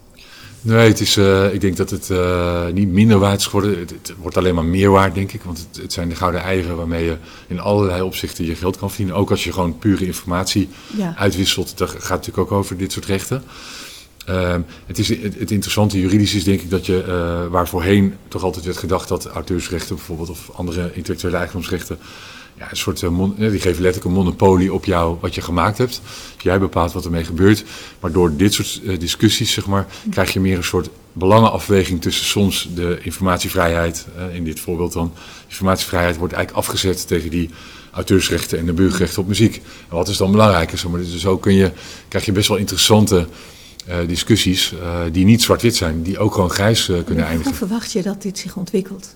[0.61, 3.79] Nee, het is, uh, ik denk dat het uh, niet minder waard is geworden.
[3.79, 5.41] Het, het, wordt alleen maar meer waard, denk ik.
[5.43, 8.89] Want het, het, zijn de gouden eieren waarmee je in allerlei opzichten je geld kan
[8.89, 9.15] verdienen.
[9.15, 11.15] Ook als je gewoon pure informatie ja.
[11.17, 11.77] uitwisselt.
[11.77, 13.43] Dat gaat natuurlijk ook over dit soort rechten.
[14.27, 18.43] Ehm, het, is, het, interessante juridisch is denk ik dat je, uh, waar voorheen toch
[18.43, 21.97] altijd werd gedacht dat auteursrechten bijvoorbeeld of andere intellectuele eigendomsrechten,
[22.57, 26.01] ja, een soort, uh, die geven letterlijk een monopolie op jou wat je gemaakt hebt.
[26.37, 27.63] Jij bepaalt wat ermee gebeurt.
[27.99, 32.69] Maar door dit soort discussies, zeg maar, krijg je meer een soort belangenafweging tussen soms
[32.75, 35.13] de informatievrijheid, in dit voorbeeld dan,
[35.47, 37.49] informatievrijheid wordt eigenlijk afgezet tegen die
[37.91, 39.55] auteursrechten en de burgerrechten op muziek.
[39.89, 40.91] En wat is dan belangrijker?
[40.91, 41.71] Dus zo kun je,
[42.07, 43.27] krijg je best wel interessante
[44.07, 47.51] discussies uh, die niet zwart-wit zijn, die ook gewoon grijs uh, kunnen eindigen.
[47.51, 49.15] Hoe verwacht je dat dit zich ontwikkelt?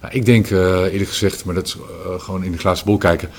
[0.00, 1.76] Nou, ik denk eerlijk gezegd, maar dat is
[2.18, 3.30] gewoon in de glazen bol kijken,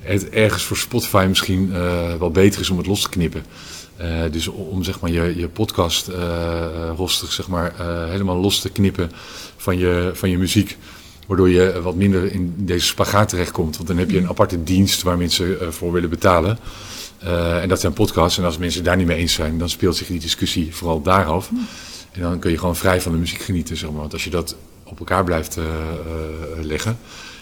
[0.00, 1.70] het ergens voor Spotify misschien
[2.18, 3.44] wel beter is om het los te knippen.
[4.30, 6.10] dus om zeg maar je, je podcast
[6.96, 7.74] roster zeg maar,
[8.10, 9.10] helemaal los te knippen
[9.56, 10.76] van je, van je muziek.
[11.26, 13.76] Waardoor je wat minder in deze spagaat terechtkomt.
[13.76, 16.58] Want dan heb je een aparte dienst waar mensen voor willen betalen.
[17.26, 18.38] Uh, en dat zijn podcasts.
[18.38, 21.50] En als mensen daar niet mee eens zijn, dan speelt zich die discussie vooral daaraf.
[22.12, 23.76] En dan kun je gewoon vrij van de muziek genieten.
[23.76, 24.00] Zeg maar.
[24.00, 26.98] Want als je dat op elkaar blijft uh, uh, leggen,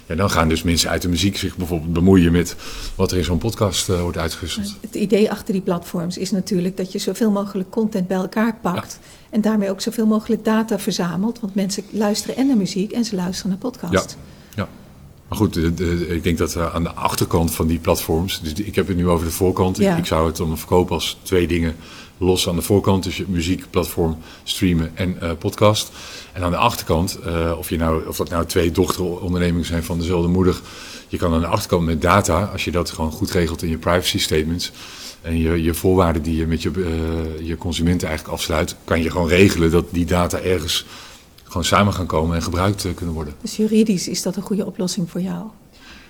[0.06, 2.56] ja, dan gaan dus mensen uit de muziek zich bijvoorbeeld bemoeien met
[2.94, 4.74] wat er in zo'n podcast wordt uitgewisseld.
[4.80, 8.98] Het idee achter die platforms is natuurlijk dat je zoveel mogelijk content bij elkaar pakt.
[9.30, 11.40] En daarmee ook zoveel mogelijk data verzamelt.
[11.40, 14.10] Want mensen luisteren en naar muziek en ze luisteren naar podcast.
[14.10, 14.16] Ja.
[15.34, 18.96] Maar goed, ik denk dat aan de achterkant van die platforms, dus ik heb het
[18.96, 21.76] nu over de voorkant, ik, zou het dan verkopen als twee dingen
[22.18, 25.90] los aan de voorkant, dus je muziekplatform, streamen en uh, podcast.
[26.32, 29.98] En aan de achterkant, uh, of, je nou, of dat nou twee dochterondernemingen zijn van
[29.98, 30.60] dezelfde moeder,
[31.08, 33.78] je kan aan de achterkant met data, als je dat gewoon goed regelt in je
[33.78, 34.72] privacy statements
[35.22, 39.10] en je, je voorwaarden die je met je, uh, je consumenten eigenlijk afsluit, kan je
[39.10, 40.86] gewoon regelen dat die data ergens
[41.54, 43.34] gewoon samen gaan komen en gebruikt eh, kunnen worden.
[43.40, 45.44] Dus juridisch is dat een goede oplossing voor jou?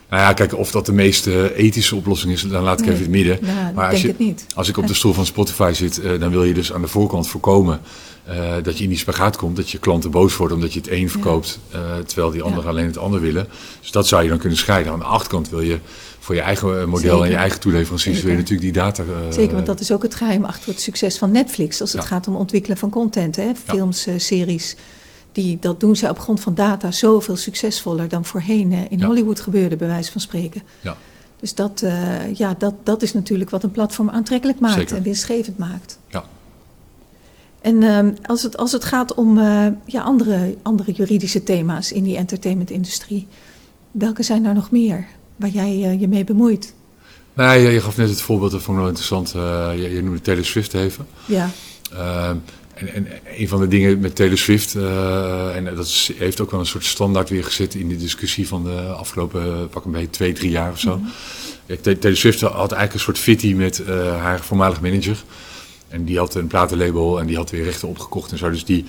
[0.09, 3.03] Nou ja, kijk, of dat de meest ethische oplossing is, dan laat ik even in
[3.03, 3.39] het midden.
[3.75, 6.55] Maar als, je, als ik op de stoel van Spotify zit, uh, dan wil je
[6.55, 7.81] dus aan de voorkant voorkomen
[8.29, 10.91] uh, dat je in die spagaat komt, dat je klanten boos worden omdat je het
[10.91, 11.79] een verkoopt, ja.
[11.79, 12.71] uh, terwijl die anderen ja.
[12.71, 13.49] alleen het ander willen.
[13.81, 14.93] Dus dat zou je dan kunnen scheiden.
[14.93, 15.79] Aan de achterkant wil je
[16.19, 17.25] voor je eigen model Zeker.
[17.25, 19.05] en je eigen toeleveranciers wil je natuurlijk die data.
[19.31, 22.29] Zeker, want dat is ook het geheim achter het succes van Netflix als het gaat
[22.29, 23.51] om ontwikkelen van content, hè?
[23.65, 24.77] films, series
[25.35, 29.07] die, dat doen ze op grond van data zoveel succesvoller dan voorheen uh, in ja.
[29.07, 30.63] Hollywood gebeurde, bij wijze van spreken.
[30.81, 30.97] Ja.
[31.41, 34.97] Dus dat, uh, ja, dat, dat is natuurlijk wat een platform aantrekkelijk maakt Zeker.
[34.97, 35.99] en winstgevend maakt.
[36.09, 36.25] Ja.
[37.61, 39.39] En uh, als, het, als het gaat om
[39.85, 43.27] ja, andere, andere juridische thema's in die entertainmentindustrie,
[43.91, 46.75] welke zijn er nog meer waar jij je mee bemoeit?
[47.33, 49.31] Nou, je, je gaf net het voorbeeld, dat vond ik wel interessant.
[49.81, 51.07] je, je noemde Taylor Swift even.
[51.27, 51.51] Ja.
[52.75, 56.51] En, en, een van de dingen met Taylor Swift, uh, en dat is, heeft ook
[56.51, 59.91] wel een soort standaard weer gezet in de discussie van de afgelopen uh, pak een
[59.91, 60.97] beetje twee, drie jaar of zo.
[60.97, 61.11] Mm
[61.67, 61.83] -hmm.
[61.83, 65.25] Taylor Swift had eigenlijk een soort fitty met uh, haar voormalig manager.
[65.89, 68.51] En die had een platenlabel en die had weer rechten opgekocht en zo.
[68.51, 68.85] Dus die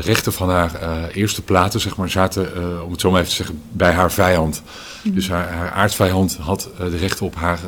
[0.00, 2.48] rechten van haar eerste platen, zeg maar, zaten,
[2.84, 4.62] om het zo maar even te zeggen, bij haar vijand.
[4.64, 4.70] Mm
[5.02, 5.14] -hmm.
[5.14, 7.60] Dus haar, haar aardsvijand had de rechten op haar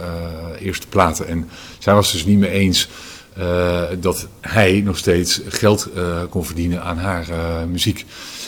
[0.59, 1.29] eerste platen.
[1.29, 2.89] En zij was dus niet mee eens
[3.39, 8.05] uh, dat hij nog steeds geld uh, kon verdienen aan haar uh, muziek.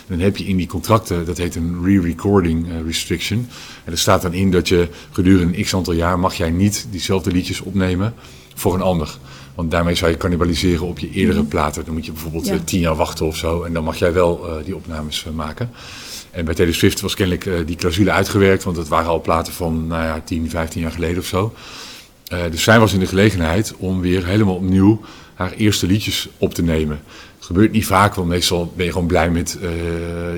[0.07, 3.49] Dan heb je in die contracten, dat heet een re-recording restriction.
[3.85, 6.87] En er staat dan in dat je gedurende een x aantal jaar mag jij niet
[6.90, 8.14] diezelfde liedjes opnemen
[8.55, 9.18] voor een ander.
[9.55, 11.49] Want daarmee zou je cannibaliseren op je eerdere mm.
[11.49, 11.85] platen.
[11.85, 12.59] Dan moet je bijvoorbeeld ja.
[12.64, 13.62] tien jaar wachten of zo.
[13.62, 15.70] En dan mag jij wel die opnames maken.
[16.31, 18.64] En bij Taylor Swift was kennelijk die clausule uitgewerkt.
[18.64, 21.53] Want het waren al platen van nou ja, 10, 15 jaar geleden of zo.
[22.33, 25.01] Uh, dus zij was in de gelegenheid om weer helemaal opnieuw
[25.35, 27.01] haar eerste liedjes op te nemen.
[27.37, 29.71] Het gebeurt niet vaak, want meestal ben je gewoon blij met uh,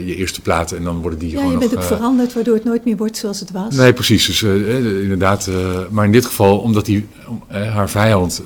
[0.07, 2.35] je eerste platen en dan worden die ja, gewoon je bent nog, ook uh, veranderd,
[2.35, 3.75] waardoor het nooit meer wordt zoals het was.
[3.75, 4.27] Nee, precies.
[4.27, 5.51] Dus uh, inderdaad,
[5.90, 7.07] maar in dit geval, omdat die,
[7.49, 8.42] haar vijand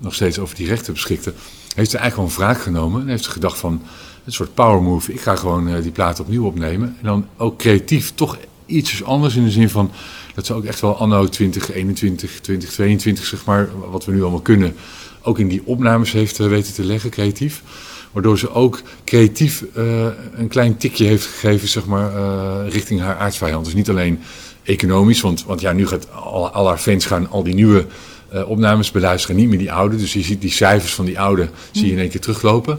[0.00, 1.32] nog steeds over die rechten beschikte,
[1.74, 3.82] heeft ze eigenlijk gewoon wraak genomen en heeft ze gedacht van
[4.24, 5.12] een soort power move.
[5.12, 6.96] Ik ga gewoon die plaat opnieuw opnemen.
[7.00, 9.90] En dan ook creatief toch iets anders in de zin van
[10.36, 14.74] dat ze ook echt wel anno 2021, 2022, zeg maar, wat we nu allemaal kunnen,
[15.22, 17.62] ook in die opnames heeft weten te leggen, creatief.
[18.12, 23.16] Waardoor ze ook creatief uh, een klein tikje heeft gegeven, zeg maar, uh, richting haar
[23.16, 23.64] aardsvijand.
[23.64, 24.20] Dus niet alleen
[24.62, 26.12] economisch, want, want ja, nu gaat
[26.52, 27.86] al haar fans gaan al die nieuwe
[28.34, 29.96] uh, opnames beluisteren, niet meer die oude.
[29.96, 32.78] Dus je ziet die cijfers van die oude, zie je in één keer teruglopen.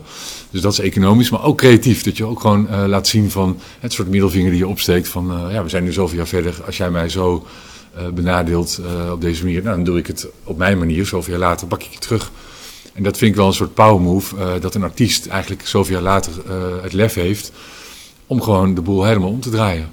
[0.49, 2.03] Dus dat is economisch, maar ook creatief.
[2.03, 5.07] Dat je ook gewoon uh, laat zien van het soort middelvinger die je opsteekt.
[5.07, 6.61] Van uh, ja, we zijn nu zoveel jaar verder.
[6.65, 7.45] Als jij mij zo
[8.13, 8.81] benadeelt
[9.11, 11.05] op deze manier, nou, dan doe ik het op mijn manier.
[11.05, 12.31] Zoveel jaar later pak ik je terug.
[12.93, 14.59] En dat vind ik wel een soort power move.
[14.59, 16.31] dat een artiest eigenlijk zoveel jaar later
[16.81, 17.51] het lef heeft
[18.27, 19.89] om gewoon de boel helemaal om te draaien.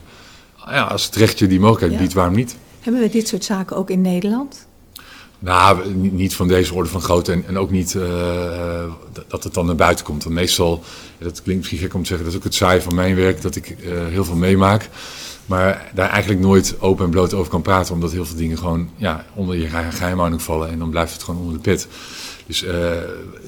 [0.67, 1.99] Ja, als het rechtje die mogelijkheid ja.
[1.99, 2.57] biedt, waarom niet?
[2.81, 4.67] Hebben we dit soort zaken ook in Nederland?
[5.45, 8.05] Nou, niet van deze orde van grootte en, en ook niet uh,
[9.27, 10.23] dat het dan naar buiten komt.
[10.23, 10.83] Want meestal,
[11.19, 13.43] dat klinkt misschien gek om te zeggen, dat is ook het saai van mijn werk,
[13.43, 14.89] dat ik uh, heel veel meemaak.
[15.47, 18.89] Maar daar eigenlijk nooit open en bloot over kan praten, omdat heel veel dingen gewoon
[18.97, 21.89] ja, onder je geheimhouding vallen en dan blijft het gewoon onder de pet.
[22.47, 22.91] Dus uh,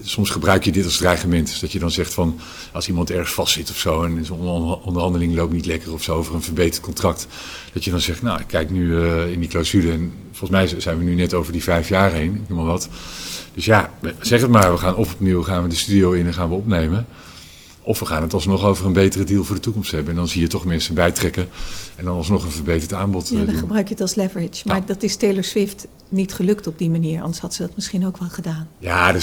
[0.03, 1.47] soms gebruik je dit als dreigement.
[1.47, 2.41] Dus dat je dan zegt van,
[2.73, 6.35] als iemand ergens vastzit of zo en zo'n onderhandeling loopt niet lekker of zo over
[6.35, 7.27] een verbeterd contract.
[7.73, 10.81] Dat je dan zegt, nou ik kijk nu uh, in die clausule en volgens mij
[10.81, 12.89] zijn we nu net over die vijf jaar heen, ik noem maar wat.
[13.55, 16.35] Dus ja, zeg het maar, we gaan of opnieuw gaan we de studio in en
[16.35, 17.07] gaan we opnemen.
[17.87, 20.11] Of we gaan het alsnog over een betere deal voor de toekomst hebben.
[20.11, 21.49] En dan zie je toch mensen bijtrekken.
[21.97, 23.29] En dan alsnog een verbeterd aanbod.
[23.29, 23.55] Ja, dan doen.
[23.55, 24.63] gebruik je het als leverage.
[24.65, 24.83] Maar ja.
[24.87, 27.21] dat is Taylor Swift niet gelukt op die manier.
[27.21, 28.69] Anders had ze dat misschien ook wel gedaan.
[28.79, 29.23] Ja, er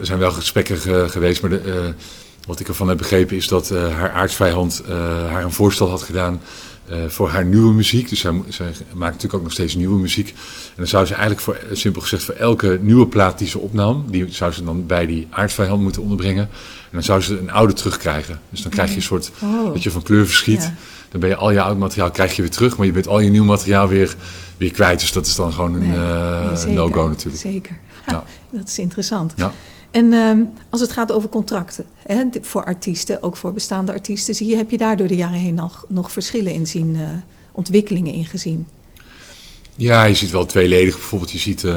[0.00, 0.78] zijn wel gesprekken
[1.10, 1.40] geweest.
[1.40, 1.88] Maar de, uh,
[2.46, 4.90] wat ik ervan heb begrepen is dat uh, haar aardsvijand uh,
[5.30, 6.40] haar een voorstel had gedaan.
[6.90, 8.08] Uh, voor haar nieuwe muziek.
[8.08, 10.28] Dus zij, zij, maakt natuurlijk ook nog steeds nieuwe muziek.
[10.28, 10.34] En
[10.76, 14.26] dan zou ze eigenlijk, voor, simpel gezegd, voor elke nieuwe plaat die ze opnam, die
[14.28, 16.42] zou ze dan bij die aardvijand moeten onderbrengen.
[16.42, 18.40] En dan zou ze een oude terugkrijgen.
[18.50, 19.72] Dus dan krijg je een soort, oh.
[19.72, 20.62] dat je van kleur verschiet.
[20.62, 20.74] Ja.
[21.10, 23.20] Dan ben je al je oud materiaal krijg je weer terug, maar je bent al
[23.20, 24.16] je nieuw materiaal weer,
[24.56, 25.00] weer kwijt.
[25.00, 27.42] Dus dat is dan gewoon een, nee, uh, nee, no-go natuurlijk.
[27.42, 27.78] Zeker.
[28.06, 28.24] Ja.
[28.58, 29.32] Dat is interessant.
[29.36, 29.52] Ja.
[29.90, 34.46] En um, als het gaat over contracten, hè, voor artiesten, ook voor bestaande artiesten, zie
[34.46, 37.08] je, heb je daar door de jaren heen nog, nog verschillen in zien, uh,
[37.52, 38.66] ontwikkelingen in gezien?
[39.76, 40.94] Ja, je ziet wel tweeledig.
[40.94, 41.72] Bijvoorbeeld, je ziet, uh,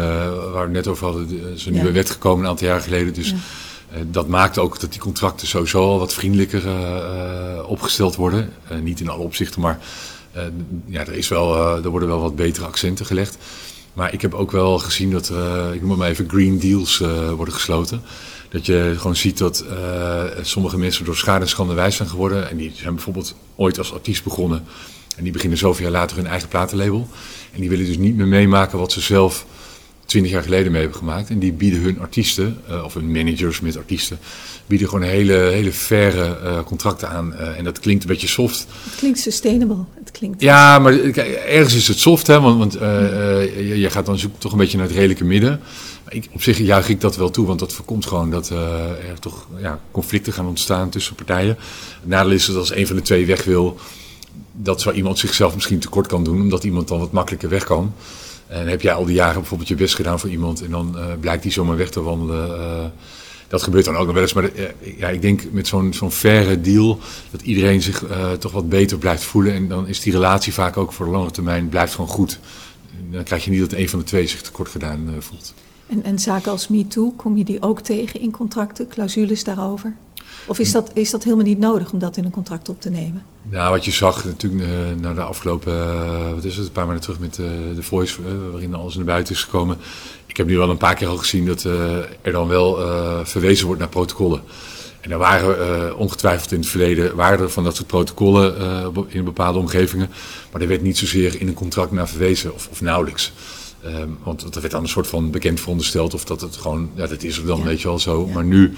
[0.53, 1.93] waar we net over hadden, er is een nieuwe ja.
[1.93, 3.13] wet gekomen een aantal jaar geleden.
[3.13, 3.35] Dus ja.
[3.35, 6.63] uh, dat maakt ook dat die contracten sowieso al wat vriendelijker
[7.65, 8.53] opgesteld worden.
[8.81, 9.79] niet in alle opzichten, maar
[10.85, 13.37] ja, er, is wel, er worden wel wat betere accenten gelegd.
[13.99, 17.31] Maar ik heb ook wel gezien dat er, ik noem maar even, green deals uh,
[17.31, 18.01] worden gesloten.
[18.49, 22.49] Dat je gewoon ziet dat uh, sommige mensen door schade en schande wijs zijn geworden.
[22.49, 24.63] En die zijn bijvoorbeeld ooit als artiest begonnen.
[25.17, 27.07] En die beginnen zoveel jaar later hun eigen platenlabel.
[27.53, 29.45] En die willen dus niet meer meemaken wat ze zelf
[30.09, 31.29] twintig jaar geleden mee hebben gemaakt.
[31.29, 34.19] En die bieden hun artiesten, uh, of hun managers met artiesten,
[34.65, 37.33] bieden gewoon hele, hele faire uh, contracten aan.
[37.39, 38.67] Uh, en dat klinkt een beetje soft.
[38.83, 39.83] Het klinkt sustainable.
[39.99, 44.05] Het klinkt ja, maar kijk, ergens is het soft, hè, want, want je, je, gaat
[44.05, 45.59] dan zoeken toch een beetje naar het redelijke midden.
[46.03, 49.19] Maar ik, op zich juich ik dat wel toe, want dat voorkomt gewoon dat er
[49.19, 51.57] toch ja, conflicten gaan ontstaan tussen partijen.
[51.99, 53.79] Het nadeel is dat als een van de twee weg wil,
[54.51, 57.93] dat zo iemand zichzelf misschien tekort kan doen, omdat iemand dan wat makkelijker weg kan.
[58.49, 61.05] En heb jij al die jaren bijvoorbeeld je best gedaan voor iemand en dan uh,
[61.19, 62.59] blijkt die zomaar weg te wandelen.
[62.59, 62.85] Uh,
[63.47, 64.33] dat gebeurt dan ook nog wel eens.
[64.33, 66.99] Maar de, uh, ja, ik denk met zo'n zo'n faire deal
[67.31, 68.03] dat iedereen zich
[68.39, 69.53] toch wat beter blijft voelen.
[69.53, 72.39] En dan is die relatie vaak ook voor de lange termijn blijft gewoon goed.
[73.11, 75.53] Dan krijg je niet dat een van de twee zich tekort gedaan voelt.
[75.87, 79.95] En, en zaken als MeToo, kom je die ook tegen in contracten, clausules daarover?
[80.47, 82.89] Of is dat, is dat helemaal niet nodig om dat in een contract op te
[82.89, 83.23] nemen?
[83.49, 84.69] Nou, wat je zag natuurlijk uh,
[85.01, 88.15] na de afgelopen, uh, wat is het, een paar maanden terug met uh, de Voice,
[88.51, 89.77] waarin alles naar buiten is gekomen.
[90.25, 92.75] Ik heb nu wel een paar keer al gezien dat er dan wel
[93.25, 94.41] verwezen wordt naar protocollen.
[95.01, 98.55] En er waren ongetwijfeld in het verleden waren er van dat soort protocollen
[99.07, 100.09] in bepaalde omgevingen.
[100.51, 103.31] Maar er werd niet zozeer in een contract naar verwezen, of, of nauwelijks.
[103.85, 107.07] Um, want dat werd dan een soort van bekend verondersteld, of dat het gewoon, ja,
[107.07, 107.65] dat is er dan, ja.
[107.65, 108.25] weet je wel zo.
[108.27, 108.33] Ja.
[108.33, 108.73] Maar nu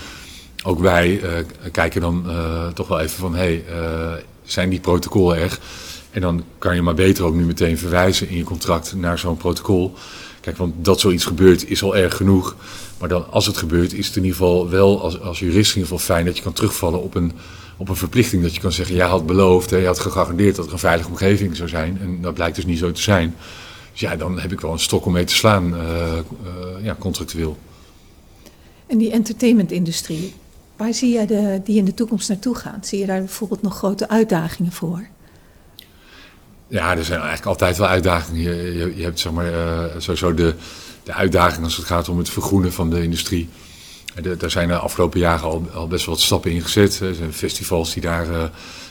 [0.64, 1.30] ook wij uh,
[1.72, 5.60] kijken dan uh, toch wel even van, hé, hey, uh, zijn die protocollen er?
[6.12, 9.38] En dan kan je maar beter ook nu meteen verwijzen in je contract naar zo'n
[9.38, 9.94] protocol.
[10.42, 12.56] Kijk, want dat zoiets gebeurt is al erg genoeg.
[13.00, 15.82] Maar dan als het gebeurt is het in ieder geval wel als, als jurist in
[15.82, 17.32] ieder geval fijn dat je kan terugvallen op een,
[17.78, 18.44] op een verplichting.
[18.44, 21.10] Dat je kan zeggen, jij had beloofd, hè, je had gegarandeerd dat er een veilige
[21.10, 21.98] omgeving zou zijn.
[22.02, 23.36] En dat blijkt dus niet zo te zijn.
[23.92, 25.76] Dus ja, dan heb ik wel een stok om mee te slaan,
[26.82, 27.58] ja, contractueel.
[28.88, 30.34] En die entertainmentindustrie,
[30.82, 32.88] waar zie jij de, die in de toekomst naartoe gaat?
[32.88, 35.08] Zie je daar bijvoorbeeld nog grote uitdagingen voor?
[36.68, 38.42] Ja, er zijn eigenlijk altijd wel uitdagingen.
[38.42, 40.54] Je, je, je hebt zeg maar, uh, sowieso de,
[41.04, 43.50] de uitdaging als het gaat om het vergroenen van de industrie.
[44.22, 47.00] De, daar zijn de afgelopen jaren al, al best wel wat stappen in gezet.
[47.00, 48.44] Er zijn festivals die daar uh,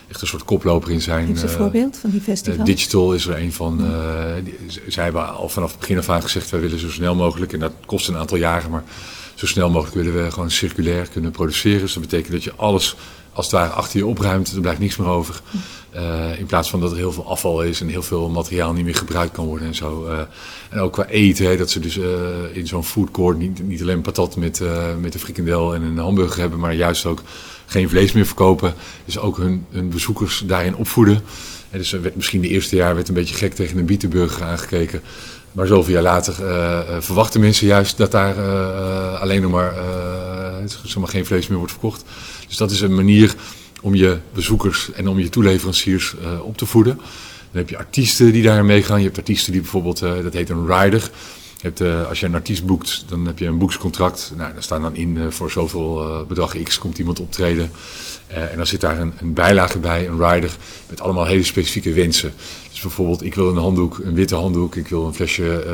[0.09, 1.27] echt een soort koploper in zijn.
[1.27, 2.67] Geef een uh, voorbeeld van die festivals.
[2.67, 3.77] Digital is er een van.
[4.45, 4.55] Die,
[4.87, 7.59] zij hebben al vanaf het begin af aan gezegd, wij willen zo snel mogelijk, en
[7.59, 8.85] dat kost een aantal jaren, maar
[9.41, 11.81] zo snel mogelijk willen we gewoon circulair kunnen produceren.
[11.81, 12.97] Dus dat betekent dat je alles
[13.33, 15.41] als het ware achter je opruimt, er blijft niks meer over.
[15.95, 18.85] Uh, in plaats van dat er heel veel afval is en heel veel materiaal niet
[18.85, 20.07] meer gebruikt kan worden en zo.
[20.07, 20.19] Uh,
[20.71, 22.05] en ook qua eten, hè, dat ze dus uh,
[22.53, 24.63] in zo'n food court niet, niet alleen patat met,
[25.01, 27.23] met een frikandel en een hamburger hebben, maar juist ook
[27.67, 28.75] geen vlees meer verkopen.
[29.05, 31.23] Dus ook hun, hun bezoekers daarin opvoeden.
[31.71, 35.01] En dus werd misschien de eerste jaar werd een beetje gek tegen een bietenburger aangekeken.
[35.53, 36.35] Maar zoveel jaar later
[37.03, 38.35] verwachten mensen juist dat daar
[39.19, 39.75] alleen nog maar,
[40.65, 42.05] zeg geen vlees meer wordt verkocht.
[42.49, 43.35] Dus dat is een manier
[43.81, 46.95] om je bezoekers en om je toeleveranciers op te voeden.
[46.95, 48.99] Dan heb je artiesten die daar meegaan.
[48.99, 51.11] Je hebt artiesten die bijvoorbeeld, dat heet een rider.
[51.61, 54.33] Je hebt, als je een artiest boekt, dan heb je een boekscontract.
[54.37, 57.71] Nou, daar staan dan in voor zoveel bedrag X komt iemand optreden.
[58.35, 60.51] En dan zit daar een, een, bijlage bij, een rider,
[60.89, 62.33] met allemaal hele specifieke wensen.
[62.71, 64.77] Dus bijvoorbeeld, ik wil een handdoek, een witte handdoek.
[64.77, 65.65] Ik wil een flesje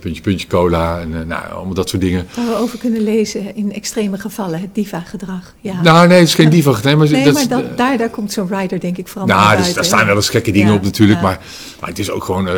[0.00, 1.00] puntje puntje cola.
[1.00, 2.26] En nou, allemaal dat soort dingen.
[2.36, 5.54] Waar we over kunnen lezen in extreme gevallen, het diva-gedrag.
[5.60, 5.82] Ja.
[5.82, 6.78] Nou, nee, het is geen diva.
[6.82, 9.56] Nee, maar, nee, dat, maar dat, daar, daar komt zo'n rider denk ik vooral nou,
[9.56, 11.20] dus, daar staan wel eens gekke dingen ja, op natuurlijk.
[11.20, 11.26] Ja.
[11.26, 11.40] Maar,
[11.80, 12.48] maar het is ook gewoon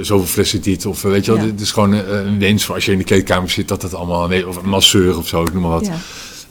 [0.00, 0.86] zoveel flessen dit.
[0.86, 3.50] Of weet je wel, het is gewoon een wens voor als je in de kleedkamer
[3.50, 5.90] zit, dat het allemaal, nee, of een masseur of zo, ik noem maar wat.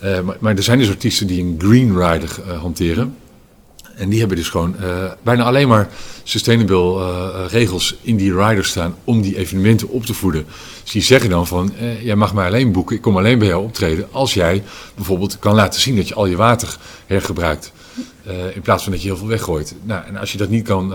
[0.04, 3.18] Uh, maar, er zijn dus artiesten die een green rider hanteren.
[3.96, 5.90] En die hebben dus gewoon uh, bijna alleen maar
[6.24, 10.46] sustainable regels in die riders staan om die evenementen op te voeden.
[10.84, 13.64] Dus die zeggen dan van, jij mag mij alleen boeken, ik kom alleen bij jou
[13.64, 14.64] optreden als jij
[14.96, 17.72] bijvoorbeeld kan laten zien dat je al je water hergebruikt.
[18.54, 19.76] In plaats van dat je heel veel weggooit.
[19.84, 20.90] Nou, en als je dat niet kan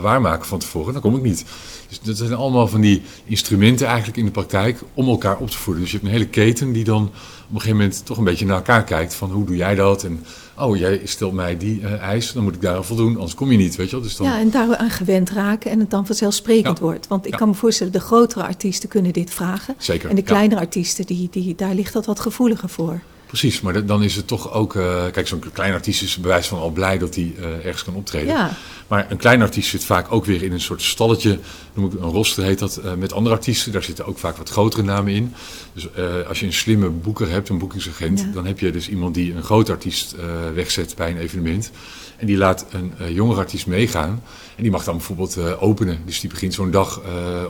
[0.00, 1.44] waarmaken van tevoren, dan kom ik niet.
[1.88, 5.58] Dus dat zijn allemaal van die instrumenten eigenlijk in de praktijk om elkaar op te
[5.58, 5.82] voeden.
[5.82, 7.10] Dus je hebt een hele keten die dan op
[7.54, 10.24] een gegeven moment toch een beetje naar elkaar kijkt van hoe doe jij dat en
[10.58, 13.56] oh, jij stelt mij die uh, eis, dan moet ik daar voldoen, anders kom je
[13.56, 14.04] niet, weet je wel.
[14.04, 14.26] Dus dan...
[14.26, 16.84] Ja, en daar aan gewend raken en het dan vanzelfsprekend ja.
[16.84, 17.08] wordt.
[17.08, 17.38] Want ik ja.
[17.38, 19.74] kan me voorstellen, de grotere artiesten kunnen dit vragen.
[19.78, 20.10] Zeker.
[20.10, 20.66] En de kleinere ja.
[20.66, 23.00] artiesten, die, die, daar ligt dat wat gevoeliger voor.
[23.40, 24.74] Precies, maar dan is het toch ook...
[24.74, 27.94] Uh, kijk, zo'n klein artiest is bewijs van al blij dat hij uh, ergens kan
[27.94, 28.34] optreden.
[28.34, 28.56] Ja.
[28.88, 31.38] Maar een klein artiest zit vaak ook weer in een soort stalletje,
[31.72, 33.72] noem ik, een roster heet dat, uh, met andere artiesten.
[33.72, 35.34] Daar zitten ook vaak wat grotere namen in.
[35.72, 35.88] Dus
[36.28, 38.26] als je een slimme boeker hebt, een boekingsagent, ja.
[38.32, 40.14] dan heb je dus iemand die een groot artiest
[40.54, 41.70] wegzet bij een evenement.
[42.16, 44.22] En die laat een jongere artiest meegaan.
[44.56, 45.98] En die mag dan bijvoorbeeld openen.
[46.04, 47.00] Dus die begint zo'n dag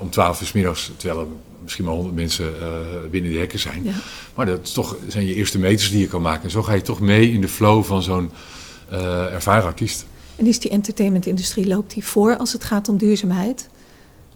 [0.01, 1.27] om 12 uur s middags, terwijl er
[1.65, 3.85] misschien maar 100 mensen uh, binnen de hekken zijn.
[3.85, 3.93] Ja.
[4.35, 6.45] Maar dat toch, zijn je eerste meters die je kan maken.
[6.45, 8.31] En zo ga je toch mee in de flow van zo'n
[8.93, 10.07] uh, ervaren artiest.
[10.37, 13.69] En is die entertainmentindustrie, loopt die voor als het gaat om duurzaamheid?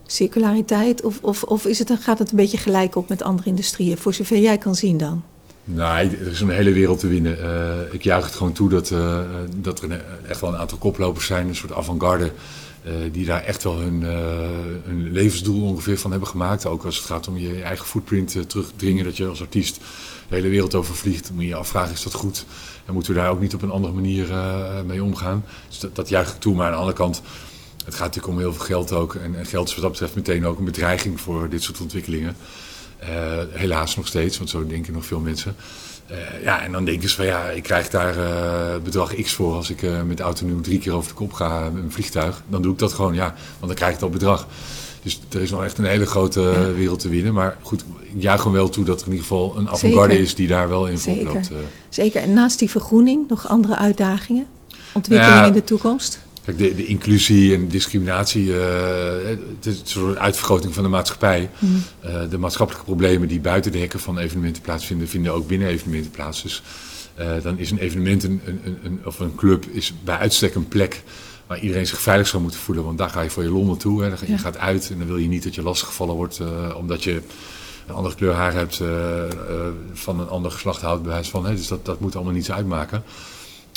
[0.07, 1.03] Circulariteit?
[1.03, 4.15] Of, of, of is het, gaat het een beetje gelijk op met andere industrieën, voor
[4.15, 5.23] zover jij kan zien dan?
[5.65, 7.39] Nou, er is een hele wereld te winnen.
[7.39, 8.93] Uh, ik juich het gewoon toe dat,
[9.57, 12.33] dat er echt wel een aantal koplopers zijn, een soort avant-garde.
[12.89, 16.67] Uh, die daar echt wel hun, hun, levensdoel ongeveer van hebben gemaakt.
[16.67, 19.05] Ook als het gaat om je eigen footprint terugdringen.
[19.05, 19.77] Dat je als artiest
[20.29, 21.31] de hele wereld over vliegt.
[21.31, 22.45] Moet je je afvragen, is dat goed?
[22.85, 24.29] En moeten we daar ook niet op een andere manier
[24.87, 25.45] mee omgaan?
[25.69, 26.55] Dus dat, dat ik toe.
[26.55, 27.23] Maar aan de andere kant,
[27.85, 29.15] het gaat natuurlijk om heel veel geld ook.
[29.15, 32.37] En, en geld is wat dat betreft meteen ook een bedreiging voor dit soort ontwikkelingen.
[33.51, 35.57] Helaas nog steeds, want zo denken nog veel mensen.
[36.11, 39.55] Uh, ja, en dan denken ze van ja, ik krijg daar uh, bedrag X voor
[39.55, 42.43] als ik met de auto nu drie keer over de kop ga met een vliegtuig.
[42.49, 44.47] Dan doe ik dat gewoon, ja, want dan krijg ik dat bedrag.
[45.03, 47.33] Dus er is nog echt een hele grote wereld te winnen.
[47.35, 50.35] Maar goed, ik juich gewoon wel toe dat er in ieder geval een avant-garde is
[50.35, 51.25] die daar wel in Zeker.
[51.25, 51.51] loopt.
[51.89, 52.23] Zeker.
[52.23, 54.47] En naast die vergroening nog andere uitdagingen?
[54.93, 55.47] Ontwikkelingen Ja.
[55.47, 56.19] in de toekomst?
[56.49, 58.57] Kijk, de, de inclusie en discriminatie, uh,
[59.57, 61.51] het is een soort uitvergroting van de maatschappij.
[61.59, 61.83] Mm.
[62.07, 66.11] Uh, de maatschappelijke problemen die buiten de hekken van evenementen plaatsvinden, vinden ook binnen evenementen
[66.11, 66.43] plaats.
[66.43, 66.63] Dus
[67.19, 70.69] uh, dan is een evenement een, een, een, of een club is bij uitstek een
[70.69, 71.03] plek
[71.47, 72.85] waar iedereen zich veilig zou moeten voelen.
[72.85, 74.03] Want daar ga je voor je lol naartoe.
[74.03, 74.09] Hè.
[74.09, 74.39] Je Ja.
[74.39, 76.41] gaat uit en dan wil je niet dat je lastiggevallen wordt
[76.77, 77.21] omdat je
[77.87, 78.81] een andere kleur haar hebt,
[79.93, 81.47] van een ander geslacht houdt, bij wijze van.
[81.47, 81.55] Hè.
[81.55, 83.03] Dus dat, dat moet allemaal niets uitmaken.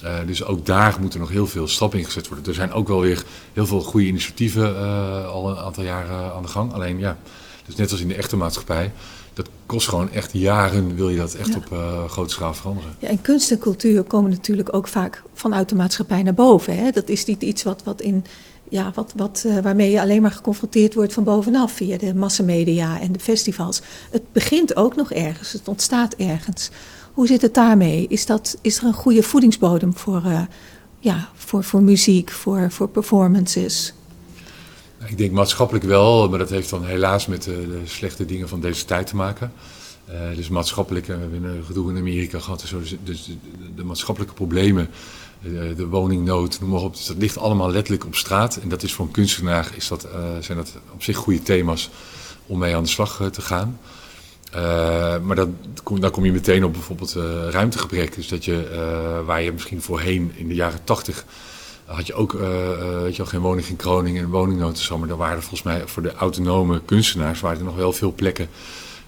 [0.03, 2.47] Uh, dus ook daar moeten nog heel veel stappen in gezet worden.
[2.47, 3.23] Er zijn ook wel weer
[3.53, 6.73] heel veel goede initiatieven uh, al een aantal jaren aan de gang.
[6.73, 7.17] Alleen ja,
[7.65, 8.91] dus net als in de echte maatschappij,
[9.33, 11.55] dat kost gewoon echt jaren wil je dat echt Ja.
[11.55, 12.95] op uh, grote schaal veranderen.
[12.99, 16.77] Ja, en kunst en cultuur komen natuurlijk ook vaak vanuit de maatschappij naar boven.
[16.77, 16.91] Hè?
[16.91, 18.25] Dat is niet iets wat, wat in,
[18.69, 22.99] ja, wat, wat, uh, waarmee je alleen maar geconfronteerd wordt van bovenaf via de massamedia
[22.99, 23.81] en de festivals.
[24.11, 26.69] Het begint ook nog ergens, het ontstaat ergens.
[27.13, 28.05] Hoe zit het daarmee?
[28.07, 30.41] Is, dat, is er een goede voedingsbodem voor, uh,
[30.99, 33.93] ja, voor, voor muziek, voor, voor performances?
[35.05, 38.61] Ik denk maatschappelijk wel, maar dat heeft dan helaas met de, de slechte dingen van
[38.61, 39.53] deze tijd te maken.
[40.09, 43.17] Uh, dus maatschappelijk, we hebben een gedoe in Amerika gehad, dus de,
[43.75, 44.89] de, maatschappelijke problemen
[45.75, 46.95] de, woningnood, noem maar op.
[46.95, 48.55] Dus dat ligt allemaal letterlijk op straat.
[48.55, 50.07] En dat is voor een kunstenaar is dat,
[50.39, 51.89] zijn dat op zich goede thema's
[52.45, 53.79] om mee aan de slag te gaan.
[54.55, 54.61] Uh,
[55.19, 55.49] maar dat,
[55.99, 57.13] dan kom je meteen op bijvoorbeeld
[57.49, 58.15] ruimtegebrek.
[58.15, 61.25] Dus dat je, waar je misschien voorheen in de jaren tachtig
[61.85, 64.97] had je ook weet je wel, geen woning in Groningen en woningnood en zo.
[64.97, 68.47] Maar dan waren volgens mij voor de autonome kunstenaars waren er nog wel veel plekken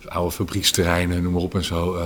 [0.08, 1.98] oude fabrieksterreinen, noem maar op en zo.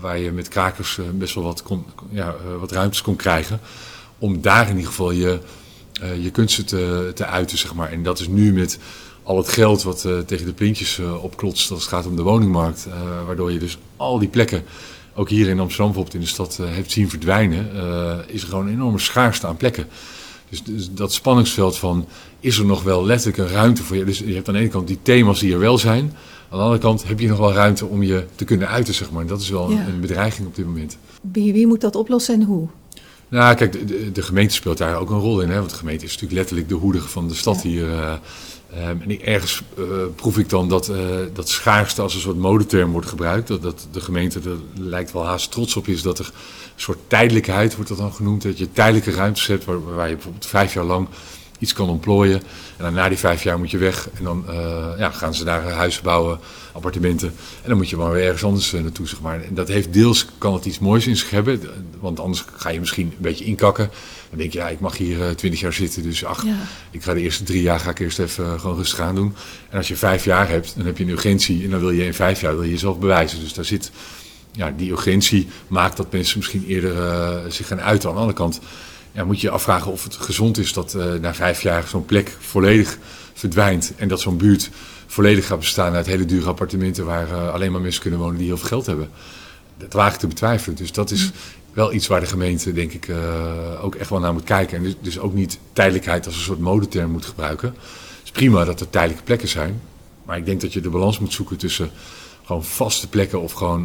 [0.00, 3.60] Waar je met krakers best wel wat, kon, ja, wat ruimtes kon krijgen.
[4.18, 5.40] Om daar in ieder geval je,
[6.20, 7.92] je kunsten te, te uiten, zeg maar.
[7.92, 8.78] En dat is nu met
[9.28, 12.86] al het geld wat tegen de pintjes opklotst als het gaat om de woningmarkt.
[13.26, 14.62] waardoor je dus al die plekken,
[15.14, 17.70] ook hier in Amsterdam bijvoorbeeld in de stad, hebt zien verdwijnen.
[18.28, 19.86] is er gewoon een enorme schaarste aan plekken.
[20.48, 22.06] Dus, dus, dat spanningsveld van,
[22.40, 24.04] is er nog wel letterlijk een ruimte voor je?
[24.04, 26.12] Dus je hebt aan de ene kant die thema's die er wel zijn...
[26.50, 29.10] Aan de andere kant heb je nog wel ruimte om je te kunnen uiten, zeg
[29.10, 29.26] maar.
[29.26, 29.86] Dat is wel ja.
[29.86, 30.96] een bedreiging op dit moment.
[31.32, 32.68] Wie, wie moet dat oplossen en hoe?
[33.28, 35.50] Nou, kijk, de, de, gemeente speelt daar ook een rol in.
[35.50, 35.58] Hè?
[35.58, 37.68] Want de gemeente is natuurlijk letterlijk de hoeder van de stad ja.
[37.68, 37.88] hier.
[38.74, 40.96] Um, en ergens uh, proef ik dan dat, uh,
[41.32, 43.48] dat schaarste als een soort modeterm wordt gebruikt.
[43.48, 46.32] Dat, dat de gemeente er lijkt wel haast trots op is dat er een
[46.76, 48.42] soort tijdelijkheid wordt dat dan genoemd.
[48.42, 51.08] Dat je tijdelijke ruimtes hebt waar, waar je bijvoorbeeld vijf jaar lang
[51.58, 52.42] iets kan ontplooien.
[52.76, 54.08] En dan na die vijf jaar moet je weg.
[54.14, 54.54] En dan uh,
[54.98, 56.38] ja, gaan ze daar huizen bouwen,
[56.72, 57.28] appartementen.
[57.62, 59.42] En dan moet je maar weer ergens anders naartoe, zeg maar.
[59.42, 61.60] En dat heeft deels, kan het iets moois in zich hebben.
[62.00, 63.90] Want anders ga je misschien een beetje inkakken.
[64.30, 66.02] Dan denk je, ja, ik mag hier uh, twintig jaar zitten.
[66.02, 66.56] Dus ach, ja.
[66.90, 69.34] ik ga de eerste drie jaar ga ik eerst even gewoon rustig aan doen.
[69.70, 71.64] En als je vijf jaar hebt, dan heb je een urgentie.
[71.64, 73.40] En dan wil je in vijf jaar wil je jezelf bewijzen.
[73.40, 73.90] Dus daar zit,
[74.52, 78.08] ja, die urgentie maakt dat mensen misschien eerder zich gaan uiten.
[78.08, 78.60] Aan de andere kant
[79.12, 82.04] ja, moet je je afvragen of het gezond is dat uh, na vijf jaar zo'n
[82.04, 82.98] plek volledig
[83.34, 83.92] verdwijnt.
[83.96, 84.70] En dat zo'n buurt
[85.06, 88.46] volledig gaat bestaan uit hele dure appartementen waar uh, alleen maar mensen kunnen wonen die
[88.46, 89.10] heel veel geld hebben.
[89.76, 90.76] Dat waag ik te betwijfelen.
[90.76, 91.30] Dus dat is
[91.78, 94.76] wel iets waar de gemeente, denk ik, uh, ook echt wel naar moet kijken.
[94.76, 97.68] En dus, dus, ook niet tijdelijkheid als een soort modeterm moet gebruiken.
[97.68, 99.80] Het is prima dat er tijdelijke plekken zijn.
[100.24, 101.90] Maar ik denk dat je de balans moet zoeken tussen
[102.44, 103.84] gewoon vaste plekken of gewoon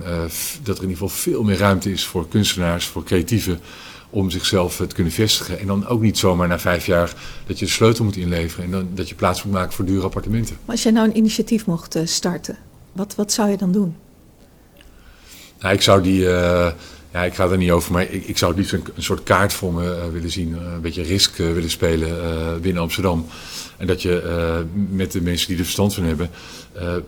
[0.63, 3.59] dat er in ieder geval veel meer ruimte is voor kunstenaars, voor creatieven
[4.09, 5.59] om zichzelf te kunnen vestigen.
[5.59, 7.13] En dan ook niet zomaar na vijf jaar
[7.47, 10.05] dat je de sleutel moet inleveren en dan dat je plaats moet maken voor dure
[10.05, 10.55] appartementen.
[10.65, 12.57] Maar als jij nou een initiatief mocht starten,
[12.91, 13.95] wat, wat zou je dan doen?
[15.59, 16.67] Nou, ik zou die, uh,
[17.13, 19.83] ja, ik ga er niet over, maar ik, zou liefst een, soort kaart voor me
[19.83, 23.27] uh, willen zien, uh, een beetje risk willen spelen binnen Amsterdam.
[23.77, 26.29] En dat je met de mensen die er verstand van hebben,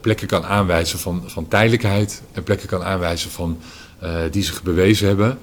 [0.01, 3.59] plekken kan aanwijzen van, van tijdelijkheid en plekken kan aanwijzen van
[4.31, 5.39] die zich bewezen hebben.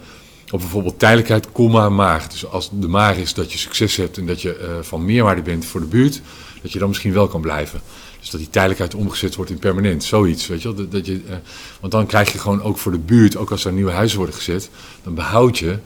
[0.53, 2.27] Of bijvoorbeeld tijdelijkheid, komma, maar.
[2.31, 5.43] Dus als de maar is dat je succes hebt en dat je uh, van meerwaarde
[5.43, 6.21] bent voor de buurt,
[6.63, 7.81] dat je dan misschien wel kan blijven.
[8.23, 10.89] Dus dat die tijdelijkheid omgezet wordt in permanent, zoiets, weet je wel.
[10.89, 11.35] Dat, je, uh,
[11.81, 14.35] want dan krijg je gewoon ook voor de buurt, ook als er nieuwe huizen worden
[14.35, 14.71] gezet,
[15.03, 15.79] dan behoud je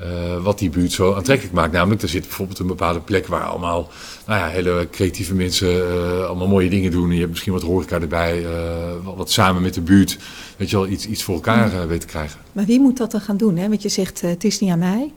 [0.00, 1.72] uh, wat die buurt zo aantrekkelijk maakt.
[1.72, 3.90] Namelijk, er zit bijvoorbeeld een bepaalde plek waar allemaal
[4.26, 7.08] nou ja, hele creatieve mensen uh, allemaal mooie dingen doen.
[7.08, 10.18] En je hebt misschien wat horeca erbij, uh, wat, samen met de buurt,
[10.56, 12.40] weet je wel, iets, iets voor elkaar weet te krijgen.
[12.52, 13.56] Maar wie moet dat dan gaan doen?
[13.56, 13.68] Hè?
[13.68, 15.12] Want je zegt, het is niet aan mij.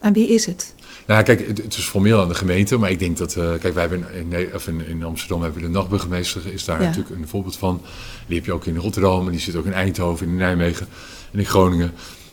[0.00, 0.74] Aan wie is het?
[1.06, 3.86] Nou, kijk, het, het is formeel aan de gemeente, maar ik denk dat, kijk, wij
[3.88, 6.86] hebben in, of in, in, Amsterdam hebben we de nachtburgemeester, is daar ja.
[6.86, 7.82] natuurlijk een voorbeeld van.
[8.26, 10.88] Die heb je ook in Rotterdam, en die zit ook in Eindhoven, in Nijmegen
[11.32, 11.92] en in Groningen.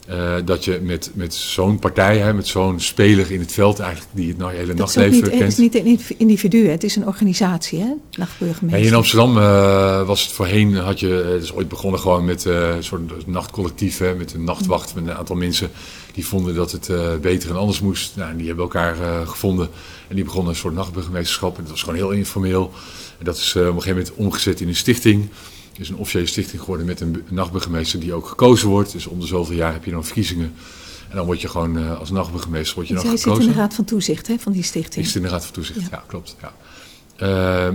[0.10, 4.12] Uh, dat je met, met zo'n partij, hè, met zo'n speler in het veld eigenlijk,
[4.14, 5.42] die het nou hele nachtleven niet, kent.
[5.42, 8.82] Het is niet een individu, het is een organisatie, hè, nachtburgemeester.
[8.82, 12.46] Ja, in Amsterdam uh, was het voorheen, had je, het is ooit begonnen gewoon met
[12.46, 15.70] uh, een soort nachtcollectief, hè, met een nachtwacht, met een aantal mensen
[16.14, 16.90] die vonden dat het
[17.22, 18.16] beter en anders moest.
[18.16, 18.96] Nou, die hebben elkaar
[19.28, 19.70] gevonden
[20.08, 21.58] en die begonnen een soort nachtburgemeesterschap.
[21.58, 22.72] En dat was gewoon heel informeel.
[23.18, 25.30] En dat is op een gegeven moment omgezet in een stichting
[25.78, 28.92] is een officiële stichting geworden met een nachtburgemeester die ook gekozen wordt.
[28.92, 30.54] Dus om de zoveel jaar heb je dan verkiezingen.
[31.10, 33.36] En dan word je gewoon uh, als nachtburgemeester word je nog gekozen.
[33.36, 35.06] zit in de raad van toezicht hè, van die stichting.
[35.06, 36.36] Is in de raad van toezicht, ja, ja klopt.
[36.42, 36.54] Ja.
[37.22, 37.28] Uh,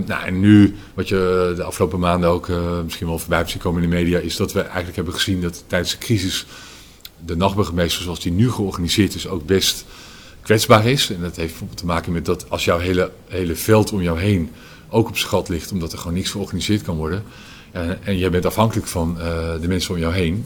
[0.05, 3.61] nou, en nu, wat je de afgelopen maanden ook uh, misschien wel voorbij hebt zien
[3.61, 6.45] komen in de media, is dat we eigenlijk hebben gezien dat tijdens de crisis
[7.25, 9.85] de nachtburgemeester zoals die nu georganiseerd is ook best
[10.41, 11.09] kwetsbaar is.
[11.09, 14.19] En dat heeft bijvoorbeeld te maken met dat als jouw hele, hele veld om jou
[14.19, 14.51] heen
[14.89, 17.23] ook op schat ligt, omdat er gewoon niks georganiseerd kan worden,
[18.03, 19.17] en jij bent afhankelijk van
[19.61, 20.45] de mensen om jou heen,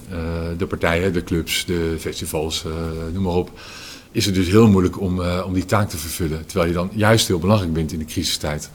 [0.57, 2.65] de partijen, de clubs, de festivals,
[3.13, 3.51] noem maar op.
[4.11, 6.45] Is het dus heel moeilijk om, om die taak te vervullen.
[6.45, 8.69] Terwijl je dan juist heel belangrijk bent in de crisistijd.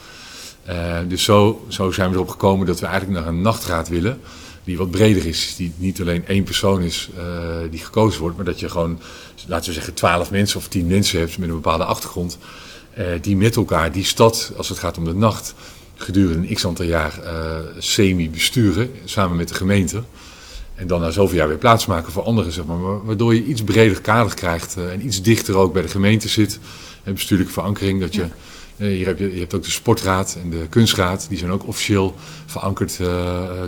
[1.08, 4.20] dus zo, zo zijn we erop gekomen dat we eigenlijk naar een nachtraad willen
[4.64, 5.54] die wat breder is.
[5.56, 7.10] Die niet alleen één persoon is
[7.70, 9.00] die gekozen wordt, maar dat je gewoon,
[9.46, 12.38] laten we zeggen, twaalf mensen of tien mensen hebt met een bepaalde achtergrond.
[13.20, 15.54] Die met elkaar die stad, als het gaat om de nacht,
[15.96, 20.02] gedurende een x aantal jaar uh, semi-besturen, samen met de gemeente.
[20.74, 23.04] En dan na zoveel jaar weer plaatsmaken voor anderen, zeg maar.
[23.04, 26.58] Waardoor je iets breder kader krijgt en iets dichter ook bij de gemeente zit.
[27.04, 28.20] En bestuurlijke verankering, dat je...
[28.20, 28.30] Ja
[28.76, 31.26] eh, hier heb je, je hebt ook de sportraad en de kunstraad.
[31.28, 32.14] Die zijn ook officieel
[32.46, 33.08] verankerd uh,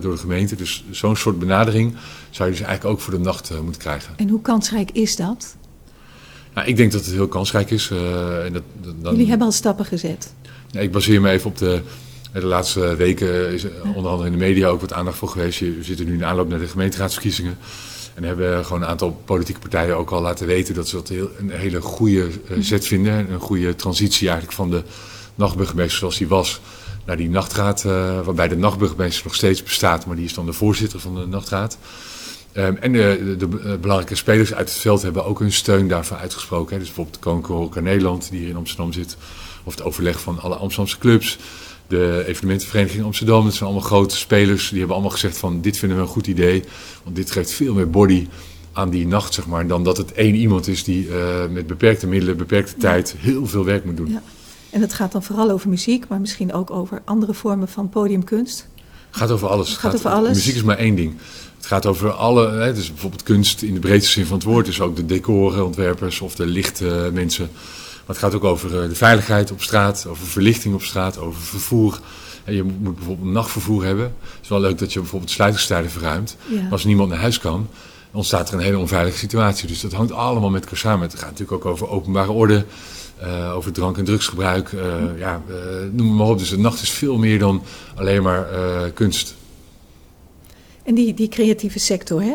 [0.01, 0.57] door de gemeente.
[0.57, 1.95] Dus zo'n soort benadering
[2.31, 4.15] zou je dus eigenlijk ook voor de nacht uh, moeten krijgen.
[4.17, 5.57] En hoe kansrijk is dat?
[6.55, 7.91] Nou, ik denk dat het heel kansrijk is.
[8.45, 8.63] en dat,
[9.01, 9.13] dan...
[9.13, 10.33] Jullie hebben al stappen gezet.
[10.71, 11.83] Ja, ik baseer me even op de...
[12.33, 15.61] De laatste weken is onder andere in de media ook wat aandacht voor geweest.
[15.61, 17.59] We zitten nu in aanloop naar de gemeenteraadsverkiezingen.
[18.15, 21.31] En hebben gewoon een aantal politieke partijen ook al laten weten dat ze dat heel,
[21.39, 23.33] een hele goede uh, zet vinden.
[23.33, 24.83] Een goede transitie eigenlijk van de
[25.35, 26.61] nachtburgemeester zoals die was
[27.05, 27.85] naar die nachtraad.
[27.85, 31.27] Uh, waarbij de nachtburgemeester nog steeds bestaat, maar die is dan de voorzitter van de
[31.27, 31.79] nachtraad.
[32.55, 36.17] Um, en de, de, de, belangrijke spelers uit het veld hebben ook hun steun daarvoor
[36.17, 36.73] uitgesproken.
[36.73, 36.79] Hè.
[36.79, 39.17] Dus bijvoorbeeld de Koninklijke Nederland, die hier in Amsterdam zit.
[39.65, 41.39] Of het overleg van alle Amsterdamse clubs
[41.89, 43.45] de evenementenvereniging Amsterdam.
[43.45, 44.69] Dat zijn allemaal grote spelers.
[44.69, 46.65] Die hebben allemaal gezegd van dit vinden we een goed idee.
[47.05, 48.27] Want dit geeft veel meer body
[48.73, 49.67] aan die nacht, zeg maar.
[49.67, 53.65] Dan dat het één iemand is die uh, met beperkte middelen, beperkte tijd heel veel
[53.65, 54.11] werk moet doen.
[54.11, 54.23] Ja.
[54.71, 58.67] En het gaat dan vooral over muziek, maar misschien ook over andere vormen van podiumkunst?
[59.09, 59.69] Het gaat over alles.
[59.69, 60.37] Het gaat, over alles.
[60.37, 61.15] Muziek is maar één ding.
[61.57, 64.67] Het gaat over alle, hè, dus bijvoorbeeld kunst in de breedste zin van het woord.
[64.67, 67.51] Dus ook de decorenontwerpers of de lichtmensen.
[68.09, 71.41] Maar het gaat ook over eh, de veiligheid op straat, over verlichting op straat, over
[71.41, 72.01] vervoer.
[72.45, 74.05] En je moet bijvoorbeeld nachtvervoer hebben.
[74.05, 76.37] Het is wel leuk dat je bijvoorbeeld sluitingstijden verruimt.
[76.47, 77.69] Maar als niemand naar huis kan,
[78.13, 79.69] ontstaat er een hele onveilige situatie.
[79.69, 81.09] Dus dat hangt allemaal met elkaar samen.
[81.09, 82.65] Het gaat natuurlijk ook over openbare orde,
[83.23, 84.73] uh, over drank- en drugsgebruik.
[84.73, 84.83] Uh,
[85.19, 85.57] ja, uh,
[85.93, 86.39] noem maar op.
[86.39, 87.63] Dus de nacht is veel meer dan
[87.95, 88.47] alleen maar
[88.95, 89.35] kunst.
[90.83, 92.35] En die, die creatieve sector, hè?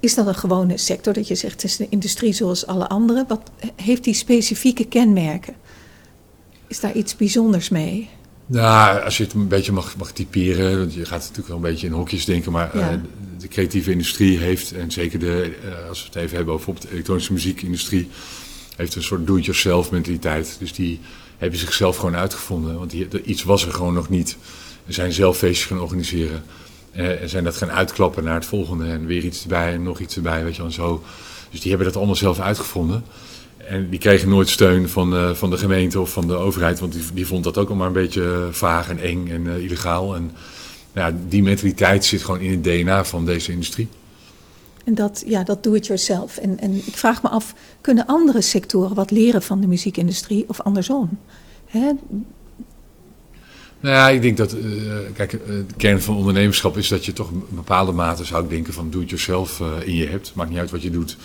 [0.00, 3.24] Is dat een gewone sector dat je zegt, het is een industrie zoals alle andere?
[3.28, 5.54] Wat heeft die specifieke kenmerken?
[6.66, 8.08] Is daar iets bijzonders mee?
[8.46, 11.62] Nou, als je het een beetje mag, mag typeren, want je gaat natuurlijk wel een
[11.62, 12.92] beetje in hokjes denken, maar ja.
[12.92, 12.98] uh,
[13.38, 16.88] de creatieve industrie heeft, en zeker de, uh, als we het even hebben over bijvoorbeeld
[16.88, 18.08] de elektronische muziekindustrie,
[18.76, 20.56] heeft een soort do-it-yourself mentaliteit.
[20.58, 21.00] Dus die
[21.38, 24.36] hebben zichzelf gewoon uitgevonden, want die, iets was er gewoon nog niet.
[24.86, 26.42] Ze zijn zelf feestjes gaan organiseren.
[26.92, 30.16] En zijn dat gaan uitklappen naar het volgende en weer iets erbij en nog iets
[30.16, 31.02] erbij, weet je wel, zo.
[31.50, 33.04] Dus die hebben dat allemaal zelf uitgevonden.
[33.56, 36.92] En die kregen nooit steun van, uh, van de gemeente of van de overheid, want
[36.92, 40.14] die, die vond dat ook al maar een beetje vaag en eng en uh, illegaal.
[40.14, 40.30] En
[40.94, 43.88] ja, die mentaliteit zit gewoon in het DNA van deze industrie.
[44.84, 46.36] En dat, ja, dat doe it yourself.
[46.36, 50.60] En, en ik vraag me af, kunnen andere sectoren wat leren van de muziekindustrie of
[50.60, 51.18] andersom?
[51.66, 51.90] Hè?
[53.80, 57.30] Nou ja, ik denk dat, uh, kijk, de kern van ondernemerschap is dat je toch
[57.30, 60.32] een bepaalde mate, zou ik denken, van do-it-yourself in je hebt.
[60.34, 61.16] Maakt niet uit wat je doet.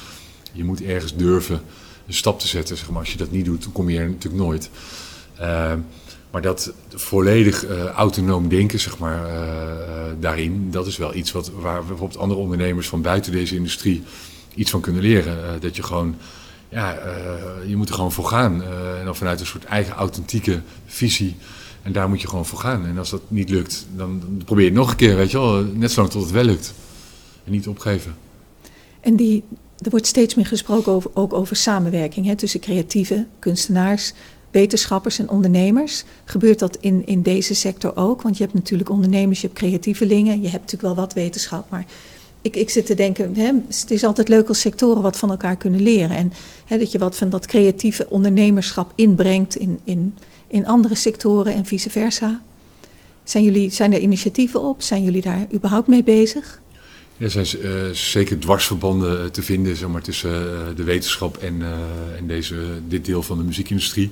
[0.52, 1.62] Je moet ergens durven
[2.08, 2.78] een stap te zetten.
[2.78, 3.00] Zeg maar.
[3.00, 4.70] Als je dat niet doet, dan kom je er natuurlijk nooit.
[5.42, 5.74] Uh,
[6.32, 9.28] maar dat volledig autonoom denken, zeg maar,
[10.20, 14.04] daarin, dat is wel iets wat, waar bijvoorbeeld andere ondernemers van buiten deze industrie
[14.56, 15.62] iets van kunnen leren.
[15.62, 16.16] dat je gewoon,
[16.76, 17.00] ja,
[17.68, 18.64] je moet er gewoon voor gaan.
[19.00, 21.36] en dan vanuit een soort eigen authentieke visie.
[21.82, 22.86] En daar moet je gewoon voor gaan.
[22.86, 25.64] En als dat niet lukt, dan, probeer je het nog een keer, weet je wel.
[25.64, 26.74] Net zolang tot het wel lukt.
[27.44, 28.16] En niet opgeven.
[29.00, 29.44] En die,
[29.78, 34.14] er wordt steeds meer gesproken over, ook over samenwerking hè, tussen creatieve kunstenaars,
[34.52, 36.04] wetenschappers en ondernemers.
[36.26, 38.22] Gebeurt dat in, in deze sector ook?
[38.22, 41.86] Want je hebt natuurlijk ondernemers, je hebt creatievelingen, je hebt natuurlijk wel wat wetenschap, maar
[42.46, 45.56] ik, ik zit te denken, hè, het is altijd leuk als sectoren wat van elkaar
[45.58, 46.16] kunnen leren.
[46.16, 46.34] En
[46.66, 50.16] hè, dat je wat van dat creatieve ondernemerschap inbrengt in, in,
[50.48, 52.42] in andere sectoren en vice versa.
[53.24, 54.82] Zijn, jullie, zijn er initiatieven op?
[54.82, 56.62] Zijn jullie daar überhaupt mee bezig?
[57.18, 61.62] Er zijn uh, zeker dwarsverbanden eh, te vinden zeg tussen uh, de wetenschap en,
[62.18, 62.56] en deze,
[62.88, 64.12] dit deel van de muziekindustrie.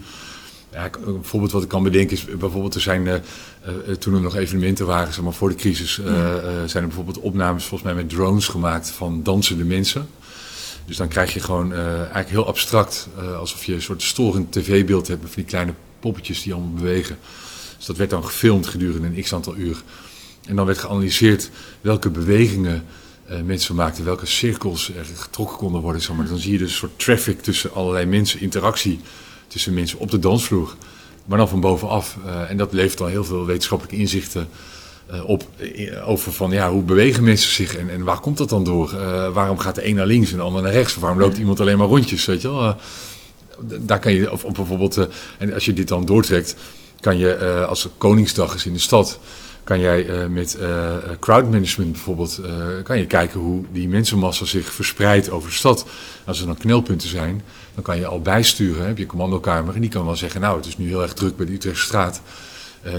[0.73, 3.23] Ja, een voorbeeld wat ik kan bedenken is bijvoorbeeld, er zijn
[3.99, 6.67] toen er nog evenementen waren zeg maar, voor de crisis, ja.
[6.67, 10.07] zijn er bijvoorbeeld opnames volgens mij met drones gemaakt van dansende mensen.
[10.85, 13.07] Dus dan krijg je gewoon eigenlijk heel abstract,
[13.37, 17.17] alsof je een soort storend tv-beeld hebt van die kleine poppetjes die allemaal bewegen.
[17.77, 19.81] Dus dat werd dan gefilmd gedurende een x aantal uur.
[20.47, 21.49] En dan werd geanalyseerd
[21.81, 22.85] welke bewegingen
[23.31, 26.01] uh, mensen maakten, welke cirkels er getrokken konden worden.
[26.01, 26.27] Zeg maar.
[26.27, 28.99] Dan zie je dus een soort traffic tussen allerlei mensen, interactie
[29.53, 30.75] tussen mensen op de dansvloer.
[31.25, 32.17] Maar dan van bovenaf.
[32.25, 34.47] Uh, en dat levert dan heel veel wetenschappelijke inzichten
[35.25, 35.47] op,
[36.05, 38.95] over van ja, hoe bewegen mensen zich en, en waar komt dat dan door?
[39.33, 40.95] waarom gaat de een naar links en de ander naar rechts?
[40.95, 42.25] Of waarom loopt iemand alleen maar rondjes?
[42.25, 42.75] Weet je wel?
[43.79, 46.55] daar kan je, of, of bijvoorbeeld, en als je dit dan doortrekt,
[46.99, 49.19] kan je als Koningsdag is in de stad,
[49.63, 54.73] kan jij uh, met uh, crowdmanagement bijvoorbeeld, uh, kan je kijken hoe die mensenmassa zich
[54.73, 55.85] verspreidt over de stad.
[56.25, 57.41] Als er dan knelpunten zijn,
[57.73, 60.65] dan kan je al bijsturen, heb je commandokamer en die kan wel zeggen, nou het
[60.65, 62.21] is nu heel erg druk bij de Utrechtstraat.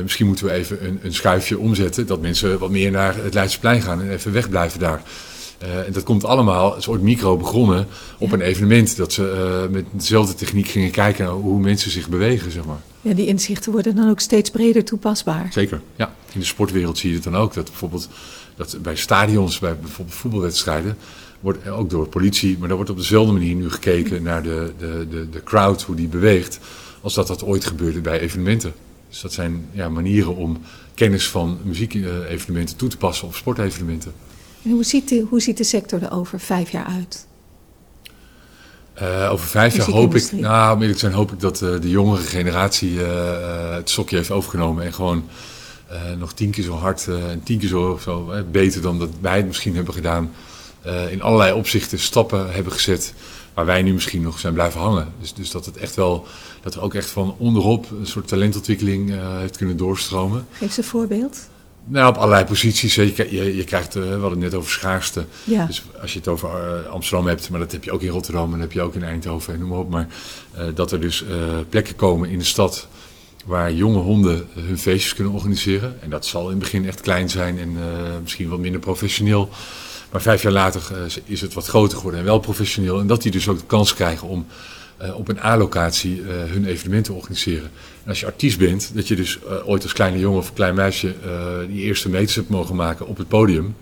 [0.03, 3.83] misschien moeten we even een, een, schuifje omzetten, dat mensen wat meer naar het Leidseplein
[3.83, 5.03] gaan en even wegblijven daar.
[5.87, 7.87] En dat komt allemaal, een soort micro begonnen
[8.19, 8.97] op een evenement.
[8.97, 12.81] Dat ze met dezelfde techniek gingen kijken hoe mensen zich bewegen, zeg maar.
[13.01, 15.49] Ja, die inzichten worden dan ook steeds breder toepasbaar.
[15.53, 16.15] Zeker, ja.
[16.33, 17.55] In de sportwereld zie je het dan ook.
[17.55, 18.09] Dat bijvoorbeeld
[18.57, 20.97] dat bij stadions, bij bijvoorbeeld voetbalwedstrijden,
[21.41, 25.07] wordt ook door politie, maar daar wordt op dezelfde manier nu gekeken naar de, de,
[25.11, 26.59] de, de crowd, hoe die beweegt,
[27.01, 28.73] als dat dat ooit gebeurde bij evenementen.
[29.09, 30.61] Dus dat zijn ja, manieren om
[30.95, 34.13] kennis van muziekevenementen toe te passen op sportevenementen.
[34.73, 37.27] Hoe ziet de, hoe ziet de sector er over vijf jaar uit?
[39.03, 42.23] Uh, over vijf jaar hoop ik, nou, om zijn, hoop ik dat uh, de jongere
[42.23, 45.25] generatie uh, het sokje heeft overgenomen en gewoon
[46.19, 49.47] nog tien keer zo hard en tien keer zo, zo beter dan dat wij het
[49.47, 50.31] misschien hebben gedaan,
[51.11, 53.15] in allerlei opzichten stappen hebben gezet
[53.55, 55.13] waar wij nu misschien nog zijn blijven hangen.
[55.21, 56.27] Dus, dus dat het echt wel,
[56.63, 60.47] dat er ook echt van onderop een soort talentontwikkeling heeft kunnen doorstromen.
[60.53, 61.49] Geef ze een voorbeeld.
[61.87, 62.95] Nou, op allerlei posities.
[62.95, 65.25] Je, je, je krijgt, uh, we hadden het net over schaarste.
[65.45, 65.67] Ja.
[65.67, 68.45] Dus als je het over uh, Amsterdam hebt, maar dat heb je ook in Rotterdam
[68.45, 69.91] en dat heb je ook in Eindhoven en noem maar op.
[69.91, 70.07] Maar
[70.59, 71.25] uh, dat er dus
[71.69, 72.89] plekken komen in de stad
[73.45, 76.03] waar jonge honden hun feestjes kunnen organiseren.
[76.03, 77.77] En dat zal in het begin echt klein zijn en
[78.23, 79.49] misschien wat minder professioneel.
[80.11, 80.83] Maar vijf jaar later
[81.25, 83.01] is het wat groter geworden en wel professioneel.
[83.01, 84.47] En dat die dus ook de kans krijgen om
[85.05, 87.71] uh, op een A-locatie uh, hun evenementen organiseren.
[88.03, 90.75] En als je artiest bent, dat je dus uh, ooit als kleine jongen of klein
[90.75, 91.15] meisje
[91.69, 93.77] die eerste meters hebt mogen maken op het podium.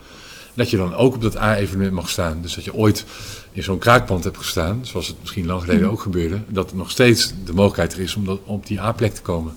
[0.55, 2.43] Dat je dan ook op dat A-evenement mag staan.
[2.43, 3.05] Dus dat je ooit
[3.53, 6.41] in zo'n kraakpand hebt gestaan, zoals het misschien lang geleden ook gebeurde.
[6.49, 9.55] Dat er nog steeds de mogelijkheid er is om dat, op die A-plek te komen.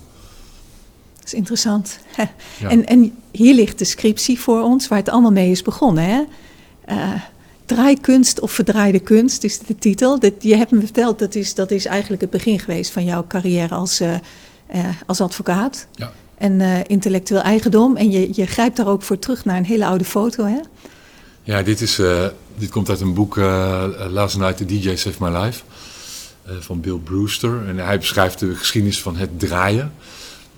[1.18, 2.00] Dat is interessant.
[2.60, 2.70] Ja.
[2.70, 6.04] En, en hier ligt de scriptie voor ons, waar het allemaal mee is begonnen.
[6.04, 6.24] Hè?
[7.66, 10.20] Draaikunst of verdraaide kunst is de titel.
[10.20, 13.26] Dat, je hebt me verteld, dat is, dat is eigenlijk het begin geweest van jouw
[13.28, 14.14] carrière als, uh,
[14.76, 15.88] uh, als advocaat.
[15.92, 16.12] Ja.
[16.38, 17.96] En uh, intellectueel eigendom.
[17.96, 20.60] En je, je grijpt daar ook voor terug naar een hele oude foto, hè?
[21.44, 22.02] Ja, dit, is,
[22.58, 23.36] dit komt uit een boek
[24.10, 25.64] Last Night the DJ Saved My Life.
[26.60, 27.68] van Bill Brewster.
[27.68, 29.94] En hij beschrijft de geschiedenis van het draaien.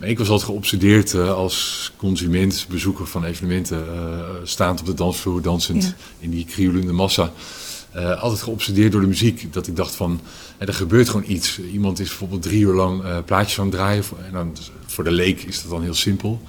[0.00, 5.42] Ik was altijd geobsedeerd uh, als consument, bezoeker van evenementen, uh, staand op de dansvloer,
[5.42, 5.92] dansend ja.
[6.18, 7.32] in die krielende massa.
[7.96, 9.52] Uh, altijd geobsedeerd door de muziek.
[9.52, 10.20] Dat ik dacht van,
[10.58, 11.60] er gebeurt gewoon iets.
[11.72, 14.04] Iemand is bijvoorbeeld drie uur lang plaatjes aan het draaien.
[14.26, 16.40] En dan, voor de leek is dat dan heel simpel.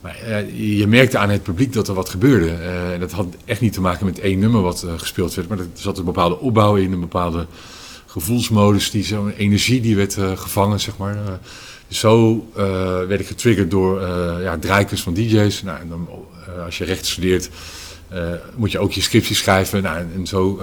[0.00, 2.50] Maar je merkte aan het publiek dat er wat gebeurde.
[2.92, 5.48] en dat had echt niet te maken met één nummer wat gespeeld werd.
[5.48, 7.46] Maar er zat een bepaalde opbouw in, een bepaalde
[8.06, 11.40] gevoelsmodus, die zo'n energie die werd gevangen, zeg maar
[11.88, 12.64] zo uh,
[13.06, 14.58] werd ik getriggerd door uh, ja,
[14.88, 15.62] van DJ's.
[15.62, 16.08] Nou, en dan,
[16.48, 17.50] uh, als je recht studeert,
[18.56, 19.82] moet je ook je scriptie schrijven.
[19.82, 20.60] Nou, en, zo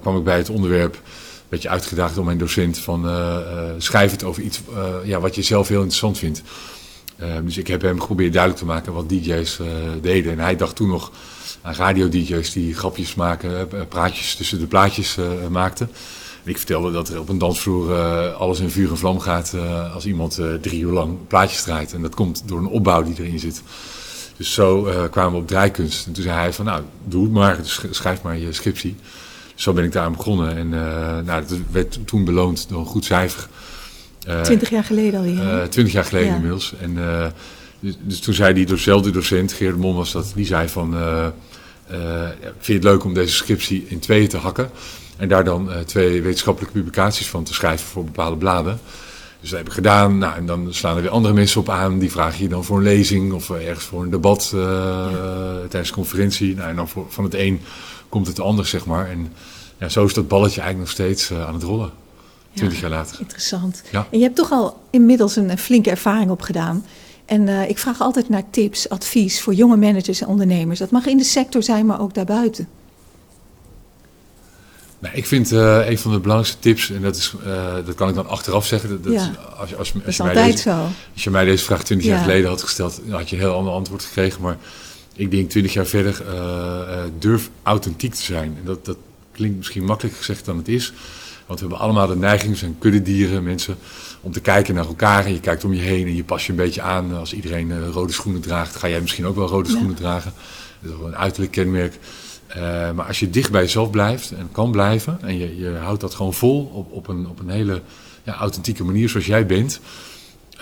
[0.00, 1.00] kwam ik bij het onderwerp.
[1.48, 3.08] Werd je uitgedaagd door mijn docent van
[3.78, 4.60] schrijf het over iets
[5.04, 6.42] ja, wat je zelf heel interessant vindt.
[7.44, 9.58] dus ik heb hem geprobeerd duidelijk te maken wat DJ's
[10.00, 10.32] deden.
[10.32, 11.12] En hij dacht toen nog
[11.62, 15.16] aan radio-DJ's die grapjes maken, praatjes tussen de plaatjes
[15.48, 15.90] maakten
[16.44, 19.94] ik vertelde dat er op een dansvloer uh, alles in vuur en vlam gaat uh,
[19.94, 21.92] als iemand uh, drie uur lang plaatjes draait.
[21.92, 23.62] En dat komt door een opbouw die erin zit.
[24.36, 26.06] Dus zo kwamen we op draaikunst.
[26.06, 28.96] En toen zei hij van nou, doe het maar, dus schrijf maar je scriptie.
[29.54, 30.56] Dus zo ben ik daar begonnen.
[30.56, 30.68] En
[31.24, 33.48] nou, dat werd toen beloond door een goed cijfer.
[34.42, 35.68] Twintig jaar geleden alweer?
[35.68, 36.34] Twintig jaar geleden ja.
[36.34, 36.74] inmiddels.
[36.80, 36.98] En
[37.80, 40.96] dus, dus, toen zei die dezelfde docent, Geert Mon was dat, die zei van...
[41.88, 44.70] vind je het leuk om deze scriptie in tweeën te hakken?
[45.20, 48.80] En daar dan uh, twee wetenschappelijke publicaties van te schrijven voor bepaalde bladen.
[49.40, 50.18] Dus dat heb ik gedaan.
[50.18, 51.98] Nou, en dan slaan er weer andere mensen op aan.
[51.98, 55.08] Die vragen je dan voor een lezing of uh, ergens voor een debat uh, ja.
[55.58, 56.54] tijdens een conferentie.
[56.54, 57.60] Nou, en dan voor, van het een
[58.08, 59.08] komt het ander, zeg maar.
[59.08, 59.32] En
[59.78, 61.90] ja, zo is dat balletje eigenlijk nog steeds aan het rollen.
[62.54, 63.20] Twintig ja, jaar later.
[63.20, 63.82] Interessant.
[63.90, 64.06] Ja.
[64.10, 66.84] En je hebt toch al inmiddels een, een flinke ervaring opgedaan.
[67.24, 70.78] En uh, ik vraag altijd naar tips, advies voor jonge managers en ondernemers.
[70.78, 72.68] Dat mag in de sector zijn, maar ook daarbuiten.
[75.00, 78.08] Nou, ik vind uh, een van de belangrijkste tips, en dat, is, uh, dat kan
[78.08, 79.02] ik dan achteraf zeggen.
[79.02, 79.32] Dat, ja.
[79.56, 80.86] als, als, als, dat is je altijd deze, zo.
[81.12, 82.12] Als je mij deze vraag 20 Ja.
[82.14, 84.42] jaar geleden had gesteld, dan had je een heel ander antwoord gekregen.
[84.42, 84.56] Maar
[85.16, 88.56] ik denk 20 jaar verder, uh, durf authentiek te zijn.
[88.58, 88.96] En dat, dat
[89.32, 90.92] klinkt misschien makkelijker gezegd dan het is.
[91.46, 93.76] Want we hebben allemaal de neiging, zijn kuddedieren, mensen,
[94.20, 95.24] om te kijken naar elkaar.
[95.24, 97.16] En je kijkt om je heen en je pas je een beetje aan.
[97.16, 100.32] Als iedereen rode schoenen draagt, ga jij misschien ook wel rode schoenen dragen.
[100.80, 101.98] Dat is wel een uiterlijk kenmerk.
[102.56, 106.00] Uh, maar als je dicht bij jezelf blijft en kan blijven en je, je houdt
[106.00, 107.80] dat gewoon vol op, op, een, op een hele
[108.22, 109.80] ja, authentieke manier zoals jij bent,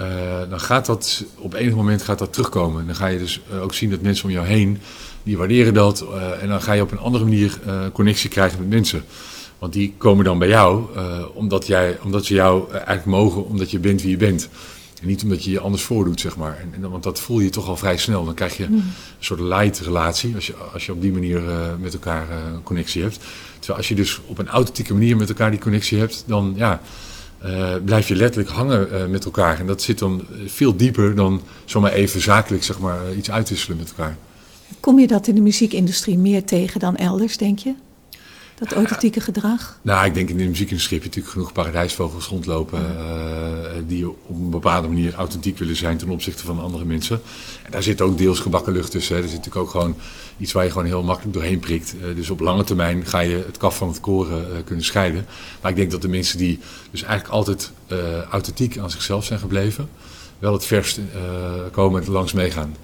[0.00, 0.06] uh,
[0.50, 2.80] dan gaat dat op enig moment gaat dat terugkomen.
[2.80, 4.78] En dan ga je dus ook zien dat mensen om jou heen,
[5.22, 6.04] die waarderen dat.
[6.40, 7.58] En dan ga je op een andere manier
[7.92, 9.04] connectie krijgen met mensen.
[9.58, 10.84] Want die komen dan bij jou
[11.34, 14.48] omdat, jij, omdat ze jou eigenlijk mogen, omdat je bent wie je bent.
[15.00, 16.58] En niet omdat je je anders voordoet, zeg maar.
[16.58, 18.24] En, en, want dat voel je toch al vrij snel.
[18.24, 18.82] Dan krijg je een
[19.18, 22.62] soort light relatie als je, als je op die manier uh, met elkaar uh, een
[22.62, 23.18] connectie hebt.
[23.58, 26.80] Terwijl als je dus op een authentieke manier met elkaar die connectie hebt, dan ja,
[27.44, 29.58] uh, blijf je letterlijk hangen met elkaar.
[29.58, 33.88] En dat zit dan veel dieper dan zomaar even zakelijk zeg maar, iets uitwisselen met
[33.88, 34.16] elkaar.
[34.80, 37.74] Kom je dat in de muziekindustrie meer tegen dan elders, denk je?
[38.58, 39.78] Dat authentieke gedrag?
[39.82, 42.80] Nou, ik denk in de muziekindustrie heb je natuurlijk genoeg paradijsvogels rondlopen.
[42.80, 47.20] Uh, die op een bepaalde manier authentiek willen zijn ten opzichte van andere mensen.
[47.62, 49.16] En daar zit ook deels gebakken lucht tussen.
[49.16, 49.96] Er zit natuurlijk ook gewoon
[50.38, 51.94] iets waar je gewoon heel makkelijk doorheen prikt.
[51.94, 55.26] Uh, dus op lange termijn ga je het kaf van het koren kunnen scheiden.
[55.60, 57.70] Maar ik denk dat de mensen die dus eigenlijk altijd
[58.30, 59.88] authentiek aan zichzelf zijn gebleven,
[60.38, 61.00] wel het verst
[61.72, 62.74] komen en langs meegaan.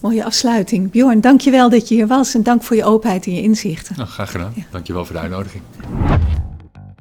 [0.00, 0.90] Mooie afsluiting.
[0.90, 3.96] Bjorn, dankjewel dat je hier was en dank voor je openheid en je inzichten.
[3.96, 4.52] Nou, graag gedaan.
[4.54, 4.62] Ja.
[4.70, 5.62] Dankjewel voor de uitnodiging.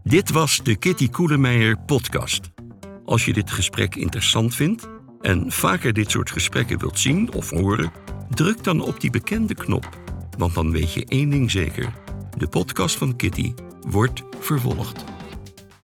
[0.04, 2.50] Dit was de Kitty Koelemeijer podcast.
[3.06, 4.88] Als je dit gesprek interessant vindt
[5.22, 7.92] en vaker dit soort gesprekken wilt zien of horen,
[8.30, 9.90] druk dan op die bekende knop.
[10.38, 11.94] Want dan weet je één ding zeker:
[12.38, 13.54] de podcast van Kitty
[13.90, 15.04] wordt vervolgd.